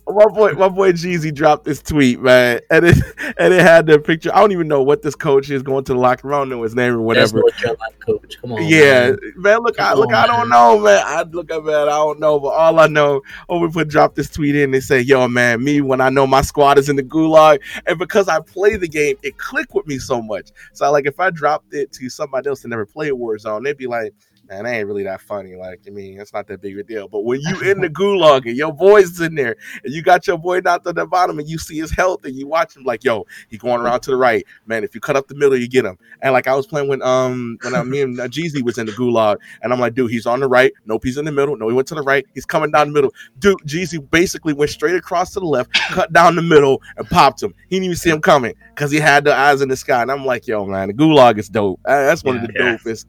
My 0.08 0.26
boy, 0.28 0.52
my 0.54 0.70
boy 0.70 0.92
Jeezy 0.92 1.34
dropped 1.34 1.66
this 1.66 1.82
tweet, 1.82 2.20
man, 2.20 2.60
and 2.70 2.86
it 2.86 2.98
and 3.38 3.54
it 3.54 3.62
had 3.62 3.88
the 3.88 3.98
picture. 3.98 4.30
I 4.34 4.40
don't 4.40 4.52
even 4.52 4.68
know 4.68 4.84
what 4.84 5.02
this 5.02 5.16
coach 5.16 5.50
is 5.50 5.64
going 5.64 5.84
to 5.86 5.94
the 5.94 6.00
locker 6.00 6.28
room. 6.28 6.36
I 6.36 6.40
don't 6.40 6.50
know 6.50 6.62
his 6.62 6.76
name 6.76 7.00
or 7.00 7.16
that's 7.16 7.34
whatever. 7.34 7.78
Coach. 8.06 8.38
Come 8.40 8.54
on, 8.54 8.64
yeah, 8.68 9.12
man. 9.12 9.20
man. 9.36 9.60
Look, 9.62 9.80
I 9.80 9.94
look. 9.94 10.14
I 10.14 10.28
don't 10.28 10.50
man. 10.50 10.50
know, 10.50 10.80
man. 10.80 11.04
I 11.06 11.24
look 11.24 11.52
at 11.52 11.64
man. 11.64 11.88
I 11.88 11.98
don't 11.98 12.20
know, 12.20 12.40
but 12.40 12.50
all 12.50 12.80
I 12.80 12.88
know, 12.88 13.22
oh, 13.50 13.60
we 13.60 13.70
put 13.70 13.88
drop 13.88 14.14
this 14.14 14.30
tweet 14.30 14.56
in. 14.56 14.72
They 14.72 14.80
say, 14.80 15.02
"Yo, 15.02 15.28
man, 15.28 15.64
me 15.64 15.82
when 15.82 16.02
I 16.02 16.10
know 16.10 16.28
my 16.28 16.42
squad 16.42 16.78
is 16.78 16.88
in 16.88 16.96
the 16.96 17.04
gulag, 17.04 17.62
and 17.88 17.98
because 17.98 18.28
I 18.28 18.40
play 18.42 18.76
the 18.76 18.88
game, 18.88 19.16
it 19.24 19.38
clicked 19.38 19.74
with 19.74 19.88
me 19.88 19.98
so 19.98 20.22
much. 20.22 20.52
So, 20.74 20.90
like, 20.92 21.08
if 21.08 21.20
I 21.20 21.32
dropped 21.32 21.74
it 21.74 21.92
to 21.94 22.10
somebody 22.10 22.48
else 22.48 22.62
that 22.62 22.68
never 22.68 22.86
played 22.86 23.14
Warzone, 23.14 23.64
they'd 23.64 23.78
be 23.78 23.88
like." 23.88 24.14
Man, 24.48 24.64
that 24.64 24.74
ain't 24.76 24.88
really 24.88 25.04
that 25.04 25.22
funny. 25.22 25.56
Like, 25.56 25.82
I 25.88 25.90
mean, 25.90 26.20
it's 26.20 26.32
not 26.32 26.46
that 26.48 26.62
big 26.62 26.74
of 26.74 26.80
a 26.80 26.84
deal. 26.84 27.08
But 27.08 27.22
when 27.24 27.42
you 27.42 27.62
in 27.62 27.82
the 27.82 27.90
gulag 28.02 28.46
and 28.46 28.56
your 28.56 28.72
boy's 28.72 29.20
in 29.20 29.34
there, 29.34 29.56
and 29.84 29.92
you 29.92 30.04
got 30.04 30.28
your 30.28 30.38
boy 30.38 30.60
knocked 30.60 30.86
on 30.86 30.94
the 30.96 31.06
bottom, 31.08 31.40
and 31.40 31.48
you 31.50 31.58
see 31.58 31.78
his 31.80 31.90
health, 31.90 32.26
and 32.26 32.36
you 32.36 32.46
watch 32.48 32.76
him 32.76 32.84
like, 32.84 33.04
yo, 33.04 33.26
he 33.50 33.58
going 33.58 33.82
around 33.82 34.02
to 34.02 34.12
the 34.12 34.18
right. 34.18 34.46
Man, 34.68 34.84
if 34.84 34.94
you 34.94 35.02
cut 35.02 35.16
up 35.16 35.28
the 35.28 35.34
middle, 35.36 35.58
you 35.58 35.68
get 35.68 35.84
him. 35.84 35.98
And 36.22 36.32
like 36.34 36.48
I 36.48 36.54
was 36.56 36.68
playing 36.68 36.88
when 36.88 37.02
um 37.02 37.58
when 37.64 37.74
I, 37.74 37.82
me 37.84 38.02
and 38.02 38.20
uh, 38.20 38.28
Jeezy 38.28 38.62
was 38.64 38.78
in 38.78 38.86
the 38.86 38.92
gulag, 38.92 39.38
and 39.64 39.74
I'm 39.74 39.80
like, 39.80 39.96
dude, 39.96 40.12
he's 40.12 40.28
on 40.28 40.40
the 40.42 40.48
right. 40.48 40.72
Nope, 40.86 41.04
he's 41.04 41.18
in 41.18 41.26
the 41.26 41.32
middle. 41.32 41.58
No, 41.58 41.68
he 41.68 41.74
went 41.74 41.88
to 41.88 41.96
the 41.96 42.04
right. 42.04 42.26
He's 42.36 42.46
coming 42.46 42.70
down 42.70 42.90
the 42.90 42.94
middle. 42.94 43.14
Dude, 43.40 43.58
Jeezy 43.66 44.08
basically 44.12 44.54
went 44.54 44.70
straight 44.70 44.96
across 44.96 45.32
to 45.34 45.40
the 45.40 45.46
left, 45.48 45.74
cut 45.74 46.14
down 46.14 46.36
the 46.36 46.42
middle, 46.44 46.82
and 46.98 47.08
popped 47.10 47.42
him. 47.42 47.54
He 47.70 47.78
didn't 47.78 47.86
even 47.86 47.98
see 47.98 48.12
him 48.12 48.22
coming 48.22 48.54
because 48.76 48.92
he 48.92 49.00
had 49.00 49.24
the 49.24 49.36
eyes 49.36 49.62
in 49.62 49.70
the 49.70 49.76
sky. 49.78 50.04
And 50.04 50.12
I'm 50.12 50.24
like, 50.24 50.46
yo, 50.46 50.66
man, 50.68 50.90
the 50.90 50.94
gulag 50.94 51.40
is 51.40 51.50
dope. 51.50 51.80
Uh, 51.84 52.06
That's 52.06 52.24
one 52.24 52.38
of 52.38 52.42
the 52.44 52.54
Yeah. 52.56 52.78
dopest. 52.78 53.06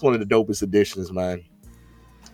It's 0.00 0.04
one 0.06 0.14
of 0.14 0.20
the 0.20 0.34
dopest 0.34 0.62
additions, 0.62 1.12
man. 1.12 1.44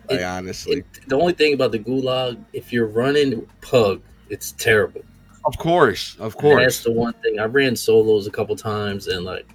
Like 0.08 0.20
It- 0.20 0.22
honestly, 0.22 0.76
It, 0.76 0.84
the 1.08 1.16
only 1.18 1.32
thing 1.32 1.52
about 1.52 1.72
the 1.72 1.80
gulag, 1.80 2.38
if 2.52 2.72
you're 2.72 2.86
running 2.86 3.44
pug, 3.60 4.02
it's 4.30 4.52
terrible. 4.52 5.00
of 5.44 5.58
course, 5.58 6.16
of 6.20 6.36
course. 6.36 6.62
That's 6.62 6.84
the 6.84 6.92
one 6.92 7.12
thing. 7.24 7.40
I 7.40 7.46
ran 7.46 7.74
solos 7.74 8.28
a 8.28 8.30
couple 8.30 8.54
times, 8.54 9.08
and 9.08 9.24
like 9.24 9.48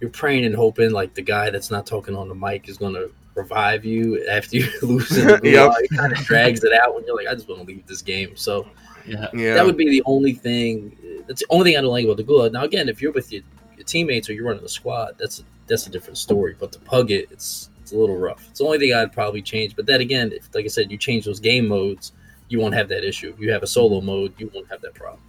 you're 0.00 0.10
praying 0.10 0.44
and 0.44 0.54
hoping 0.54 0.92
like 0.92 1.14
the 1.14 1.22
guy 1.22 1.50
that's 1.50 1.72
not 1.72 1.86
talking 1.86 2.14
on 2.14 2.28
the 2.28 2.36
mic 2.36 2.68
is 2.68 2.78
gonna 2.78 3.06
revive 3.34 3.84
you 3.84 4.24
after 4.28 4.58
you 4.58 4.68
lose 4.82 5.16
in 5.18 5.26
the 5.26 5.32
gulag. 5.38 5.42
Yep. 5.42 5.72
It 5.80 5.96
kind 5.96 6.12
of 6.12 6.18
drags 6.20 6.62
it 6.62 6.72
out 6.72 6.94
when 6.94 7.04
you're 7.04 7.16
like, 7.16 7.26
I 7.26 7.34
just 7.34 7.48
want 7.48 7.62
to 7.62 7.66
leave 7.66 7.84
this 7.88 8.00
game. 8.00 8.36
So 8.36 8.68
Yeah, 9.08 9.26
Yeah, 9.34 9.54
that 9.54 9.66
would 9.66 9.76
be 9.76 9.90
the 9.90 10.04
only 10.06 10.34
thing. 10.34 10.96
That's 11.26 11.40
the 11.40 11.46
only 11.50 11.64
thing 11.72 11.78
I 11.78 11.80
don't 11.80 11.90
like 11.90 12.04
about 12.04 12.16
the 12.16 12.22
gulag. 12.22 12.52
Now 12.52 12.62
again, 12.62 12.88
if 12.88 13.02
you're 13.02 13.10
with 13.10 13.32
your, 13.32 13.42
your 13.84 13.86
teammates 13.86 14.28
or 14.28 14.32
you're 14.32 14.46
running 14.46 14.64
a 14.64 14.68
squad, 14.68 15.14
that's 15.18 15.42
that's 15.66 15.86
a 15.86 15.90
different 15.90 16.18
story. 16.18 16.56
But 16.58 16.72
to 16.72 16.78
pug 16.80 17.10
it, 17.10 17.28
it's 17.30 17.70
it's 17.82 17.92
a 17.92 17.96
little 17.96 18.16
rough. 18.16 18.46
It's 18.50 18.58
the 18.60 18.64
only 18.64 18.78
thing 18.78 18.94
I'd 18.94 19.12
probably 19.12 19.42
change. 19.42 19.76
But 19.76 19.86
then 19.86 20.00
again, 20.00 20.32
if 20.32 20.48
like 20.54 20.64
I 20.64 20.68
said, 20.68 20.90
you 20.90 20.96
change 20.98 21.24
those 21.26 21.40
game 21.40 21.68
modes, 21.68 22.12
you 22.48 22.58
won't 22.60 22.74
have 22.74 22.88
that 22.88 23.04
issue. 23.04 23.30
If 23.34 23.40
you 23.40 23.50
have 23.52 23.62
a 23.62 23.66
solo 23.66 24.00
mode, 24.00 24.32
you 24.38 24.50
won't 24.54 24.68
have 24.70 24.80
that 24.82 24.94
problem. 24.94 25.20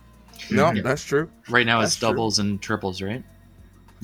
no, 0.52 0.72
Yeah. 0.72 0.82
that's 0.82 1.04
true. 1.04 1.30
right 1.50 1.66
now 1.66 1.80
That's 1.82 1.94
it's 1.94 2.00
true. 2.00 2.10
doubles 2.10 2.40
and 2.40 2.62
triples, 2.62 3.02
right? 3.02 3.24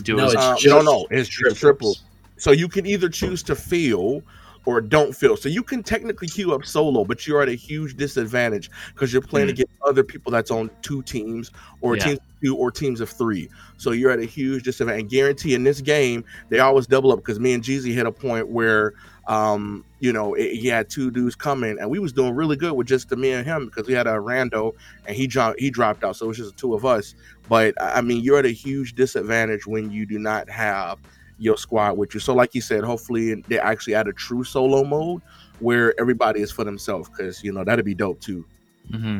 No, 0.08 0.26
it's 0.26 0.36
Uh, 0.36 0.54
just 0.58 0.66
no, 0.68 0.82
no, 0.82 1.08
it's 1.12 1.30
triples. 1.30 1.60
triples. 1.60 2.04
So 2.38 2.52
you 2.52 2.68
can 2.68 2.86
either 2.86 3.10
choose 3.10 3.44
to 3.44 3.56
feel 3.56 4.24
or 4.66 4.82
don't 4.82 5.16
feel. 5.16 5.36
So 5.36 5.50
you 5.50 5.64
can 5.64 5.84
technically 5.84 6.28
queue 6.28 6.54
up 6.54 6.66
solo, 6.66 7.04
but 7.06 7.26
you're 7.26 7.42
at 7.42 7.50
a 7.50 7.56
huge 7.56 7.96
disadvantage 7.96 8.70
because 8.94 9.12
you're 9.12 9.22
playing 9.22 9.48
Mhm. 9.48 9.52
against 9.52 9.74
other 9.86 10.04
people 10.04 10.32
that's 10.32 10.52
on 10.52 10.70
two 10.82 11.02
teams 11.04 11.52
or 11.82 11.96
Yeah. 11.96 12.04
teams 12.04 12.18
of 12.20 12.42
two 12.44 12.56
or 12.56 12.72
teams 12.72 13.02
of 13.02 13.10
three. 13.10 13.50
So 13.78 13.92
you're 13.92 14.12
at 14.12 14.20
a 14.20 14.26
huge 14.26 14.64
disadvantage. 14.64 15.02
And 15.02 15.10
guarantee 15.10 15.54
in 15.56 15.64
this 15.64 15.82
game, 15.82 16.24
they 16.50 16.60
always 16.60 16.88
double 16.88 17.12
up 17.12 17.20
because 17.20 17.40
me 17.40 17.54
and 17.54 17.64
Jeezy 17.64 17.94
hit 17.94 18.06
a 18.06 18.12
point 18.12 18.50
where 18.50 18.94
um, 19.28 19.86
you 20.00 20.12
know, 20.12 20.34
it, 20.34 20.56
he 20.56 20.68
had 20.68 20.90
two 20.90 21.12
dudes 21.12 21.36
coming, 21.36 21.78
and 21.80 21.90
we 21.92 22.00
was 22.00 22.12
doing 22.12 22.34
really 22.34 22.56
good 22.56 22.74
with 22.74 22.88
just 22.88 23.10
the 23.10 23.16
me 23.16 23.32
and 23.32 23.46
him 23.46 23.68
because 23.68 23.88
we 23.88 23.94
had 23.94 24.08
a 24.08 24.14
rando, 24.14 24.74
and 25.06 25.16
he 25.16 25.28
dropped 25.28 25.60
he 25.60 25.70
dropped 25.70 26.04
out, 26.04 26.16
so 26.16 26.26
it 26.26 26.30
was 26.30 26.38
just 26.38 26.56
the 26.56 26.60
two 26.60 26.74
of 26.74 26.86
us. 26.86 27.14
But 27.48 27.76
I 27.80 28.02
mean, 28.02 28.24
you're 28.24 28.40
at 28.40 28.46
a 28.46 28.50
huge 28.50 28.96
disadvantage 28.96 29.68
when 29.68 29.92
you 29.92 30.06
do 30.08 30.18
not 30.18 30.50
have 30.50 30.98
your 31.42 31.58
squad 31.58 31.98
with 31.98 32.14
you. 32.14 32.20
So, 32.20 32.34
like 32.34 32.54
you 32.54 32.62
said, 32.62 32.84
hopefully 32.84 33.44
they 33.48 33.60
actually 33.60 33.96
add 33.96 34.08
a 34.08 34.14
true 34.14 34.44
solo 34.44 34.84
mode 34.84 35.22
where 35.60 36.00
everybody 36.00 36.42
is 36.42 36.52
for 36.52 36.64
themselves, 36.64 37.10
because 37.10 37.44
you 37.44 37.52
know 37.52 37.64
that'd 37.64 37.84
be 37.84 37.96
dope 37.96 38.22
too. 38.22 38.46
hmm 38.92 39.20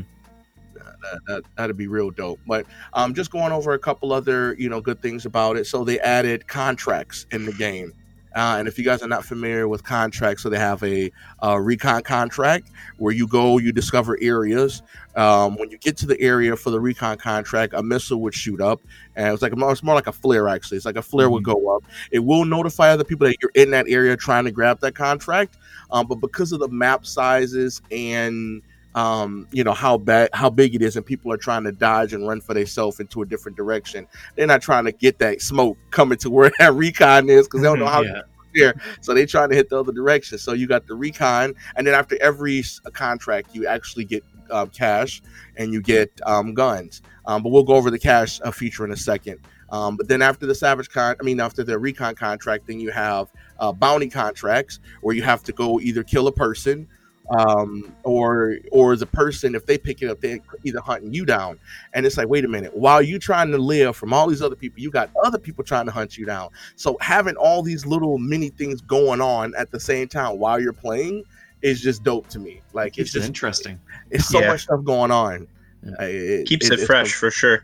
That, 0.76 1.20
that 1.28 1.44
that'd 1.58 1.78
be 1.78 1.88
real 1.88 2.12
dope. 2.12 2.40
But 2.48 2.66
um, 2.94 3.14
just 3.14 3.32
going 3.32 3.52
over 3.52 3.74
a 3.74 3.80
couple 3.80 4.14
other 4.14 4.56
you 4.58 4.70
know 4.70 4.82
good 4.82 5.02
things 5.02 5.26
about 5.26 5.58
it. 5.58 5.66
So 5.66 5.84
they 5.84 6.00
added 6.00 6.48
contracts 6.48 7.26
in 7.32 7.46
the 7.46 7.54
game. 7.54 7.94
Uh, 8.36 8.56
and 8.58 8.68
if 8.68 8.78
you 8.78 8.86
guys 8.86 9.02
are 9.04 9.08
not 9.08 9.26
familiar 9.26 9.68
with 9.68 9.84
contracts, 9.84 10.44
so 10.44 10.50
they 10.50 10.58
have 10.58 10.82
a, 10.84 11.12
recon 11.60 12.02
contract 12.04 12.70
where 12.98 13.14
you 13.14 13.28
go, 13.28 13.58
you 13.58 13.72
discover 13.72 14.18
areas. 14.22 14.82
Um, 15.16 15.58
when 15.58 15.70
you 15.70 15.78
get 15.78 15.98
to 15.98 16.06
the 16.06 16.20
area 16.22 16.56
for 16.56 16.70
the 16.70 16.80
recon 16.80 17.18
contract, 17.18 17.74
a 17.74 17.84
missile 17.84 18.22
would 18.22 18.34
shoot 18.34 18.62
up, 18.62 18.82
and 19.18 19.34
it's 19.34 19.42
like 19.42 19.54
it's 19.56 19.84
more 19.84 19.96
like 19.96 20.08
a 20.08 20.14
flare 20.14 20.48
actually. 20.48 20.78
It's 20.78 20.86
like 20.86 20.96
a 20.96 21.02
flare 21.02 21.30
would 21.30 21.44
go 21.44 21.76
up. 21.76 21.84
It 22.12 22.20
will 22.20 22.46
notify 22.46 22.92
other 22.92 23.04
people 23.04 23.28
that 23.28 23.36
you're 23.42 23.52
in 23.56 23.72
that 23.72 23.88
area 23.90 24.16
trying 24.16 24.46
to 24.46 24.52
grab 24.52 24.80
that 24.80 24.96
contract. 24.96 25.58
Um, 25.92 26.08
but 26.08 26.22
because 26.22 26.54
of 26.54 26.62
the 26.62 26.70
map 26.70 27.06
sizes 27.06 27.82
and 27.92 28.62
um, 28.96 29.48
you 29.52 29.64
know 29.64 29.74
how 29.74 29.98
bad 29.98 30.30
how 30.34 30.50
big 30.50 30.76
it 30.76 30.82
is, 30.82 30.96
and 30.98 31.06
people 31.06 31.32
are 31.32 31.38
trying 31.38 31.64
to 31.64 31.72
dodge 31.72 32.14
and 32.14 32.28
run 32.28 32.42
for 32.42 32.54
themselves 32.54 33.00
into 33.00 33.22
a 33.22 33.26
different 33.26 33.58
direction. 33.58 34.08
They're 34.36 34.48
not 34.48 34.62
trying 34.62 34.86
to 34.86 34.92
get 34.92 35.20
that 35.20 35.42
smoke 35.42 35.78
coming 35.92 36.18
to 36.20 36.30
where 36.30 36.52
that 36.60 36.74
recon 36.74 37.30
is 37.30 37.48
because 37.48 37.62
they 37.62 37.68
don't 37.68 37.80
know 37.80 37.86
how 37.88 38.02
Yeah. 38.04 38.22
there. 38.54 38.74
So 39.02 39.14
they 39.14 39.26
trying 39.26 39.50
to 39.50 39.56
hit 39.56 39.70
the 39.70 39.80
other 39.80 39.94
direction. 39.94 40.38
So 40.38 40.54
you 40.54 40.68
got 40.68 40.88
the 40.88 40.96
recon, 40.96 41.54
and 41.76 41.88
then 41.88 41.94
after 41.94 42.18
every 42.22 42.64
contract, 42.94 43.56
you 43.56 43.66
actually 43.68 44.06
get 44.06 44.24
um, 44.50 44.70
cash 44.70 45.22
and 45.56 45.72
you 45.72 45.82
get 45.82 46.12
um, 46.26 46.54
guns. 46.54 47.02
Um, 47.26 47.44
but 47.44 47.50
we'll 47.50 47.64
go 47.64 47.76
over 47.76 47.90
the 47.90 48.00
cash 48.00 48.42
uh, 48.44 48.52
feature 48.52 48.84
in 48.84 48.92
a 48.92 48.98
second. 48.98 49.40
Um, 49.70 49.96
but 49.96 50.10
then 50.10 50.22
after 50.22 50.46
the 50.46 50.54
Savage 50.56 50.90
con, 50.90 51.16
I 51.20 51.24
mean 51.24 51.40
after 51.40 51.64
the 51.64 51.80
recon 51.80 52.16
contract, 52.16 52.68
then 52.68 52.82
you 52.82 52.92
have 52.92 53.32
uh, 53.60 53.72
bounty 53.72 54.10
contracts 54.10 54.80
where 55.02 55.16
you 55.16 55.24
have 55.24 55.44
to 55.44 55.54
go 55.54 55.80
either 55.80 56.04
kill 56.04 56.28
a 56.28 56.32
person 56.32 56.90
um, 57.32 57.92
or 58.04 58.58
or 58.72 58.96
the 58.96 59.06
person 59.06 59.56
if 59.56 59.66
they 59.66 59.78
pick 59.78 60.02
it 60.02 60.10
up, 60.10 60.20
they're 60.22 60.40
either 60.64 60.80
hunting 60.82 61.14
you 61.14 61.26
down. 61.26 61.58
And 61.94 62.06
it's 62.06 62.18
like, 62.18 62.28
wait 62.28 62.46
a 62.46 62.48
minute, 62.48 62.76
while 62.76 63.02
you 63.02 63.20
trying 63.20 63.52
to 63.52 63.58
live 63.58 63.96
from 63.96 64.14
all 64.14 64.28
these 64.28 64.42
other 64.42 64.56
people, 64.56 64.80
you 64.82 64.92
got 64.92 65.10
other 65.24 65.38
people 65.40 65.64
trying 65.64 65.86
to 65.86 65.92
hunt 65.92 66.18
you 66.18 66.26
down. 66.26 66.50
So 66.76 66.98
having 67.02 67.36
all 67.36 67.62
these 67.64 67.86
little 67.86 68.18
mini 68.18 68.50
things 68.50 68.82
going 68.82 69.22
on 69.22 69.54
at 69.58 69.72
the 69.72 69.80
same 69.80 70.08
time 70.08 70.38
while 70.40 70.60
you're 70.60 70.74
playing 70.74 71.24
is 71.62 71.82
just 71.82 72.04
dope 72.04 72.28
to 72.30 72.40
me. 72.40 72.62
Like 72.74 72.94
Keeps 72.94 73.08
it's 73.08 73.14
just 73.14 73.28
interesting. 73.28 73.80
it's 74.10 74.28
so 74.28 74.40
Yeah. 74.40 74.48
much 74.50 74.64
stuff 74.64 74.84
going 74.84 75.12
on. 75.12 75.48
Yeah. 75.84 76.06
It- 76.06 76.48
Keeps 76.48 76.68
it- 76.68 76.74
it 76.74 76.80
it's 76.80 76.86
fresh 76.86 77.14
for 77.14 77.32
sure. 77.32 77.64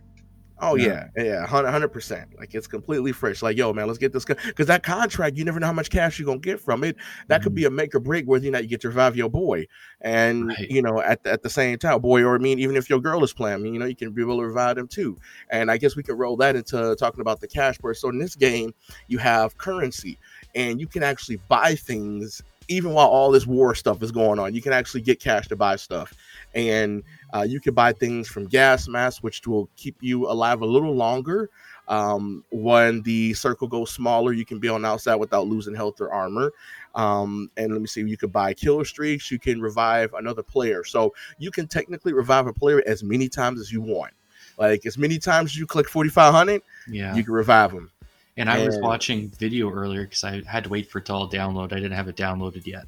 Oh 0.60 0.76
Yeah. 0.76 1.08
yeah, 1.16 1.46
hundred 1.46 1.90
percent. 1.90 2.30
Like 2.38 2.56
it's 2.56 2.66
completely 2.68 3.12
fresh. 3.12 3.42
Like 3.44 3.58
yo, 3.58 3.74
man, 3.74 3.86
let's 3.88 4.00
get 4.00 4.12
this 4.12 4.26
because 4.26 4.66
that 4.68 4.82
contract, 4.84 5.38
you 5.38 5.46
never 5.46 5.60
know 5.60 5.68
how 5.68 5.74
much 5.74 5.90
cash 5.90 6.18
you're 6.18 6.26
gonna 6.26 6.40
get 6.40 6.60
from 6.60 6.84
it. 6.84 6.96
That 7.28 7.44
could 7.44 7.52
Mhm. 7.52 7.56
be 7.56 7.66
a 7.66 7.70
make 7.70 7.94
or 7.94 8.00
break 8.00 8.26
whether 8.26 8.48
or 8.48 8.52
not 8.52 8.64
you 8.64 8.70
get 8.70 8.82
to 8.82 8.88
revive 8.88 9.16
your 9.16 9.30
boy, 9.30 9.68
and 10.02 10.48
Right. 10.48 10.70
you 10.72 10.82
know 10.82 11.00
at 11.02 11.24
the, 11.24 11.32
at 11.32 11.44
the 11.44 11.50
same 11.50 11.78
time, 11.78 12.02
boy, 12.02 12.24
or 12.24 12.36
I 12.36 12.40
mean, 12.40 12.58
even 12.60 12.76
if 12.76 12.90
your 12.90 13.00
girl 13.00 13.24
is 13.24 13.34
playing, 13.34 13.56
I 13.56 13.58
mean, 13.60 13.74
you 13.74 13.80
know, 13.80 13.86
you 13.86 13.96
can 13.96 14.12
be 14.12 14.22
able 14.22 14.38
to 14.40 14.46
revive 14.48 14.78
them 14.78 14.88
too. 14.88 15.18
And 15.52 15.70
I 15.70 15.78
guess 15.78 15.96
we 15.96 16.04
can 16.04 16.18
roll 16.18 16.38
that 16.38 16.56
into 16.56 16.96
talking 16.98 17.22
about 17.22 17.40
the 17.40 17.48
cash 17.48 17.78
part. 17.78 17.98
So 17.98 18.10
in 18.10 18.18
this 18.18 18.36
game, 18.36 18.74
you 19.08 19.20
have 19.20 19.58
currency, 19.58 20.18
and 20.56 20.80
you 20.80 20.88
can 20.88 21.04
actually 21.04 21.38
buy 21.50 21.76
things 21.76 22.42
even 22.70 22.92
while 22.94 23.08
all 23.08 23.32
this 23.32 23.48
war 23.48 23.74
stuff 23.74 24.04
is 24.04 24.12
going 24.12 24.40
on. 24.40 24.54
You 24.54 24.62
can 24.62 24.74
actually 24.74 25.00
get 25.02 25.22
cash 25.22 25.48
to 25.48 25.56
buy 25.56 25.78
stuff, 25.78 26.14
and 26.54 27.04
uh, 27.34 27.46
you 27.48 27.60
can 27.60 27.74
buy 27.74 27.94
things 27.94 28.28
from 28.28 28.48
gas 28.48 28.88
masks, 28.88 29.22
which 29.24 29.46
will 29.48 29.70
keep 29.76 29.98
you 30.02 30.30
alive 30.30 30.62
a 30.62 30.66
little 30.66 30.96
longer. 30.96 31.50
Um, 31.88 32.44
when 32.52 33.02
the 33.04 33.34
circle 33.34 33.68
goes 33.68 33.92
smaller, 33.92 34.34
you 34.34 34.46
can 34.46 34.60
be 34.60 34.68
on 34.68 34.84
outside 34.84 35.16
without 35.16 35.48
losing 35.48 35.74
health 35.74 36.02
or 36.02 36.12
armor. 36.12 36.52
Um, 36.96 37.50
and 37.56 37.72
let 37.72 37.80
me 37.80 37.88
see, 37.88 38.02
you 38.02 38.18
could 38.18 38.34
buy 38.34 38.54
killer 38.54 38.84
streaks. 38.84 39.32
You 39.32 39.40
can 39.40 39.62
revive 39.62 40.14
another 40.14 40.44
player, 40.44 40.84
so 40.84 41.14
you 41.38 41.52
can 41.52 41.68
technically 41.68 42.12
revive 42.14 42.48
a 42.48 42.54
player 42.54 42.84
as 42.86 43.04
many 43.04 43.30
times 43.30 43.62
as 43.62 43.72
you 43.72 43.82
want. 43.82 44.14
Like 44.58 44.86
as 44.86 44.98
many 44.98 45.20
times 45.20 45.52
as 45.52 45.58
you 45.58 45.68
click 45.68 45.88
forty 45.88 46.10
five 46.10 46.34
hundred, 46.34 46.62
Yeah. 46.90 47.16
you 47.16 47.24
can 47.24 47.34
revive 47.34 47.72
them. 47.72 47.92
And 48.38 48.50
I 48.50 48.66
was 48.66 48.78
watching 48.80 49.30
video 49.30 49.72
earlier 49.72 50.04
because 50.04 50.24
I 50.24 50.44
had 50.44 50.64
to 50.66 50.70
wait 50.70 50.92
for 50.92 51.00
it 51.00 51.06
to 51.06 51.14
all 51.14 51.30
download. 51.30 51.72
I 51.74 51.76
didn't 51.78 51.94
have 51.94 52.08
it 52.08 52.16
downloaded 52.16 52.68
yet. 52.68 52.86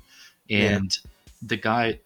Yeah. 0.47 0.75
And 0.75 0.97
the 1.41 1.57
guy, 1.57 1.99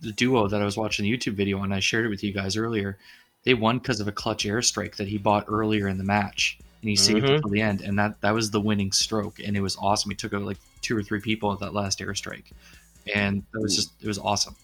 the, 0.00 0.12
duo 0.12 0.48
that 0.48 0.60
I 0.60 0.64
was 0.64 0.76
watching 0.76 1.04
the 1.04 1.16
YouTube 1.16 1.34
video 1.34 1.62
and 1.62 1.72
I 1.74 1.80
shared 1.80 2.06
it 2.06 2.08
with 2.08 2.22
you 2.22 2.32
guys 2.32 2.56
earlier. 2.56 2.98
They 3.44 3.54
won 3.54 3.78
because 3.78 4.00
of 4.00 4.08
a 4.08 4.12
clutch 4.12 4.44
airstrike 4.44 4.96
that 4.96 5.08
he 5.08 5.18
bought 5.18 5.44
earlier 5.48 5.88
in 5.88 5.98
the 5.98 6.04
match, 6.04 6.58
and 6.80 6.88
he 6.90 6.96
saved 6.96 7.26
Mhm. 7.26 7.38
it 7.38 7.40
till 7.40 7.50
the 7.50 7.60
end. 7.60 7.82
And 7.82 7.98
that 7.98 8.20
that 8.22 8.32
was 8.32 8.50
the 8.50 8.60
winning 8.60 8.90
stroke, 8.92 9.38
and 9.38 9.56
it 9.56 9.60
was 9.60 9.76
awesome. 9.80 10.10
He 10.10 10.16
took 10.16 10.32
out 10.32 10.42
like 10.42 10.58
two 10.82 10.96
or 10.96 11.02
three 11.02 11.20
people 11.20 11.52
at 11.52 11.58
that 11.60 11.74
last 11.74 11.98
airstrike, 12.00 12.44
and 13.14 13.42
it 13.54 13.60
was 13.60 13.76
just 13.76 13.92
it 14.00 14.06
was 14.08 14.18
awesome. 14.18 14.56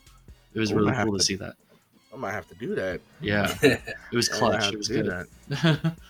It 0.55 0.59
was 0.61 0.73
really 0.73 0.93
cool 0.93 1.13
to 1.13 1.19
to- 1.19 1.25
see 1.25 1.37
that. 1.37 1.55
I 2.13 2.17
might 2.17 2.33
have 2.33 2.49
to 2.49 2.55
do 2.57 2.75
that. 2.75 3.01
Yeah, 3.21 3.55
it 3.63 3.83
was 4.13 4.29
clutch. 4.29 4.73
It 4.73 4.79
was 4.79 4.89
good. 4.89 5.07
that. 5.51 5.95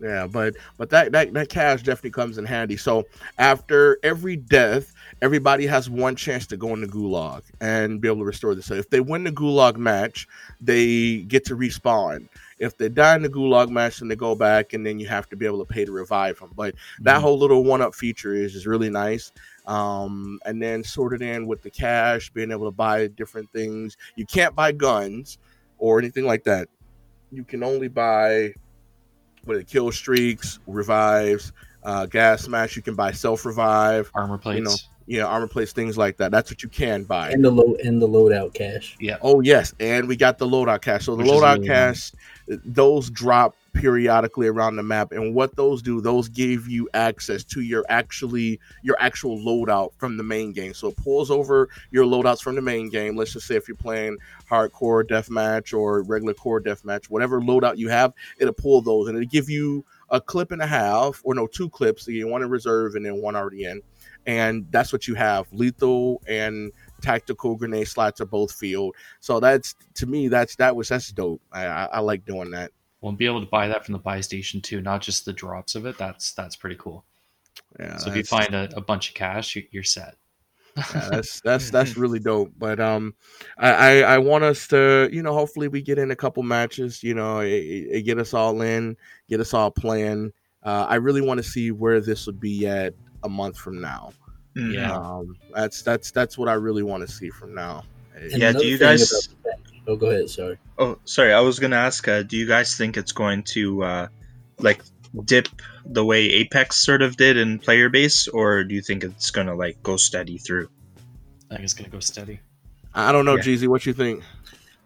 Yeah, 0.00 0.26
but 0.26 0.54
but 0.76 0.90
that, 0.90 1.12
that 1.12 1.32
that 1.34 1.48
cash 1.48 1.82
definitely 1.82 2.10
comes 2.10 2.36
in 2.36 2.44
handy. 2.44 2.76
So 2.76 3.06
after 3.38 3.98
every 4.02 4.36
death, 4.36 4.92
everybody 5.24 5.66
has 5.66 5.88
one 5.88 6.14
chance 6.14 6.46
to 6.48 6.56
go 6.58 6.74
in 6.74 6.82
the 6.82 6.86
gulag 6.86 7.42
and 7.60 8.00
be 8.00 8.08
able 8.08 8.18
to 8.18 8.24
restore 8.26 8.54
this. 8.54 8.66
So 8.66 8.74
if 8.74 8.90
they 8.90 9.00
win 9.00 9.24
the 9.24 9.32
gulag 9.32 9.76
match, 9.76 10.28
they 10.60 11.22
get 11.22 11.44
to 11.46 11.56
respawn. 11.56 12.28
If 12.58 12.76
they 12.76 12.88
die 12.90 13.16
in 13.16 13.22
the 13.22 13.30
gulag 13.30 13.70
match, 13.70 13.98
then 14.00 14.08
they 14.08 14.16
go 14.16 14.34
back, 14.34 14.74
and 14.74 14.86
then 14.86 14.98
you 15.00 15.06
have 15.08 15.28
to 15.30 15.36
be 15.36 15.46
able 15.46 15.64
to 15.64 15.72
pay 15.74 15.84
to 15.86 15.92
revive 15.92 16.38
them. 16.40 16.52
But 16.54 16.74
that 17.02 17.20
Mhm. 17.20 17.22
whole 17.22 17.38
little 17.38 17.64
one 17.64 17.80
up 17.82 17.94
feature 17.94 18.34
is 18.34 18.54
is 18.54 18.66
really 18.66 18.90
nice. 18.90 19.32
Um, 19.66 20.38
and 20.44 20.62
then 20.62 20.84
sorted 20.84 21.22
in 21.22 21.46
with 21.46 21.62
the 21.62 21.70
cash, 21.70 22.30
being 22.30 22.50
able 22.52 22.66
to 22.66 22.70
buy 22.76 23.06
different 23.08 23.50
things. 23.52 23.96
You 24.16 24.26
can't 24.26 24.54
buy 24.54 24.72
guns 24.72 25.38
or 25.78 25.98
anything 25.98 26.26
like 26.26 26.44
that. 26.44 26.68
You 27.32 27.44
can 27.44 27.62
only 27.64 27.88
buy 27.88 28.54
what 29.44 29.56
it 29.56 29.66
kill 29.66 29.90
streaks, 29.92 30.58
revives, 30.66 31.52
uh, 31.82 32.06
gas 32.06 32.42
smash. 32.42 32.76
You 32.76 32.82
can 32.82 32.94
buy 32.94 33.12
self 33.12 33.44
revive, 33.44 34.12
armor 34.14 34.38
plates. 34.38 34.62
know, 34.62 34.78
you 35.06 35.18
know, 35.18 35.26
armor 35.26 35.46
plates, 35.46 35.72
things 35.72 35.98
like 35.98 36.16
that. 36.18 36.30
That's 36.30 36.50
what 36.50 36.62
you 36.62 36.68
can 36.68 37.04
buy. 37.04 37.30
and 37.30 37.44
the 37.44 37.50
load 37.50 37.80
and 37.80 38.00
the 38.00 38.08
loadout 38.08 38.54
cash. 38.54 38.96
yeah, 39.00 39.18
Oh 39.22 39.40
yes, 39.40 39.74
and 39.80 40.08
we 40.08 40.16
got 40.16 40.38
the 40.38 40.46
loadout 40.46 40.82
cash. 40.82 41.04
So 41.04 41.16
the 41.16 41.22
Which 41.22 41.32
loadout 41.32 41.56
really 41.56 41.68
cash, 41.68 42.12
those 42.46 43.10
drop 43.10 43.54
periodically 43.74 44.46
around 44.46 44.76
the 44.76 44.82
map, 44.82 45.12
and 45.12 45.34
what 45.34 45.56
those 45.56 45.82
do, 45.82 46.00
those 46.00 46.28
give 46.28 46.68
you 46.68 46.88
access 46.94 47.44
to 47.44 47.60
your 47.60 47.84
actually 47.88 48.60
your 48.82 48.96
actual 49.00 49.38
loadout 49.38 49.92
from 49.98 50.16
the 50.16 50.22
main 50.22 50.52
game. 50.52 50.72
So 50.72 50.88
it 50.88 50.96
pulls 50.96 51.30
over 51.30 51.68
your 51.90 52.04
loadouts 52.06 52.40
from 52.40 52.54
the 52.54 52.62
main 52.62 52.88
game. 52.88 53.16
Let's 53.16 53.32
just 53.32 53.46
say 53.46 53.56
if 53.56 53.68
you're 53.68 53.76
playing 53.76 54.16
hardcore 54.48 55.04
deathmatch 55.04 55.76
or 55.76 56.02
regular 56.02 56.34
core 56.34 56.60
deathmatch, 56.60 57.06
whatever 57.06 57.40
loadout 57.40 57.76
you 57.76 57.88
have, 57.88 58.14
it'll 58.38 58.54
pull 58.54 58.80
those, 58.80 59.08
and 59.08 59.16
it'll 59.16 59.28
give 59.28 59.50
you 59.50 59.84
a 60.10 60.20
clip 60.20 60.52
and 60.52 60.62
a 60.62 60.66
half, 60.66 61.20
or 61.24 61.34
no, 61.34 61.46
two 61.46 61.68
clips. 61.70 62.04
So 62.04 62.10
you 62.10 62.28
one 62.28 62.42
in 62.42 62.50
reserve 62.50 62.94
and 62.94 63.04
then 63.04 63.20
one 63.22 63.36
already 63.36 63.64
in, 63.64 63.82
and 64.26 64.66
that's 64.70 64.92
what 64.92 65.08
you 65.08 65.14
have. 65.14 65.46
Lethal 65.52 66.22
and 66.28 66.72
tactical 67.00 67.56
grenade 67.56 67.88
slots 67.88 68.20
are 68.20 68.26
both 68.26 68.52
field. 68.52 68.94
So 69.20 69.40
that's 69.40 69.74
to 69.94 70.06
me, 70.06 70.28
that's 70.28 70.56
that 70.56 70.74
was 70.74 70.88
that's 70.88 71.10
dope. 71.12 71.42
I, 71.52 71.66
I, 71.66 71.84
I 71.84 71.98
like 72.00 72.24
doing 72.24 72.50
that. 72.52 72.70
we'll 73.00 73.12
be 73.12 73.26
able 73.26 73.40
to 73.40 73.50
buy 73.50 73.68
that 73.68 73.84
from 73.84 73.92
the 73.92 73.98
buy 73.98 74.20
station 74.20 74.60
too, 74.60 74.80
not 74.80 75.02
just 75.02 75.24
the 75.24 75.32
drops 75.32 75.74
of 75.74 75.86
it. 75.86 75.98
That's 75.98 76.32
that's 76.32 76.56
pretty 76.56 76.76
cool. 76.76 77.04
Yeah, 77.78 77.96
so 77.98 78.10
if 78.10 78.16
you 78.16 78.24
find 78.24 78.54
a, 78.54 78.68
a 78.76 78.80
bunch 78.80 79.10
of 79.10 79.14
cash, 79.14 79.56
you, 79.56 79.64
you're 79.70 79.82
set. 79.82 80.16
Yeah, 80.76 81.08
that's 81.10 81.40
that's 81.44 81.70
that's 81.70 81.96
really 81.96 82.18
dope. 82.30 82.52
But 82.58 82.80
um, 82.80 83.14
I, 83.58 83.72
I 83.72 84.14
I 84.14 84.18
want 84.18 84.44
us 84.44 84.66
to 84.68 85.08
you 85.12 85.22
know 85.22 85.32
hopefully 85.32 85.68
we 85.68 85.82
get 85.82 85.98
in 85.98 86.10
a 86.10 86.16
couple 86.16 86.42
matches. 86.42 87.02
You 87.02 87.14
know, 87.14 87.40
it, 87.40 87.48
it 87.48 88.02
get 88.02 88.18
us 88.18 88.34
all 88.34 88.60
in, 88.62 88.96
get 89.28 89.40
us 89.40 89.54
all 89.54 89.70
playing. 89.70 90.32
Uh, 90.62 90.86
I 90.88 90.96
really 90.96 91.20
want 91.20 91.38
to 91.38 91.44
see 91.44 91.70
where 91.70 92.00
this 92.00 92.26
would 92.26 92.40
be 92.40 92.66
at 92.66 92.94
a 93.22 93.28
month 93.28 93.58
from 93.58 93.80
now. 93.80 94.12
Yeah. 94.56 94.92
Um, 94.96 95.36
that's 95.52 95.82
that's 95.82 96.10
that's 96.10 96.38
what 96.38 96.48
I 96.48 96.54
really 96.54 96.82
want 96.82 97.06
to 97.06 97.12
see 97.12 97.28
from 97.30 97.54
now. 97.54 97.84
And 98.16 98.30
Yeah, 98.32 98.52
do 98.52 98.66
you 98.66 98.78
guys- 98.78 99.28
about 99.42 99.58
Oh, 99.86 99.96
go 99.96 100.06
ahead. 100.06 100.30
Sorry. 100.30 100.56
Oh, 100.78 100.98
sorry. 101.04 101.34
I 101.34 101.40
was 101.40 101.58
gonna 101.58 101.76
ask. 101.76 102.08
Uh, 102.08 102.22
do 102.22 102.36
you 102.38 102.46
guys 102.46 102.74
think 102.76 102.96
it's 102.96 103.12
going 103.12 103.42
to 103.42 103.82
uh, 103.82 104.08
like 104.58 104.80
dip 105.24 105.48
the 105.86 106.04
way 106.04 106.24
Apex 106.24 106.76
sort 106.82 107.02
of 107.02 107.16
did 107.16 107.36
in 107.36 107.58
player 107.58 107.88
base, 107.88 108.26
or 108.28 108.64
do 108.64 108.74
you 108.74 108.82
think 108.82 109.04
it's 109.04 109.30
gonna 109.30 109.54
like 109.54 109.80
go 109.82 109.96
steady 109.96 110.38
through? 110.38 110.68
I 111.50 111.54
think 111.54 111.64
it's 111.64 111.74
gonna 111.74 111.88
go 111.90 112.00
steady. 112.00 112.40
I 112.94 113.12
don't 113.12 113.24
know, 113.24 113.36
Yeah. 113.36 113.42
Jeezy, 113.42 113.68
what 113.68 113.86
you 113.86 113.92
think? 113.92 114.22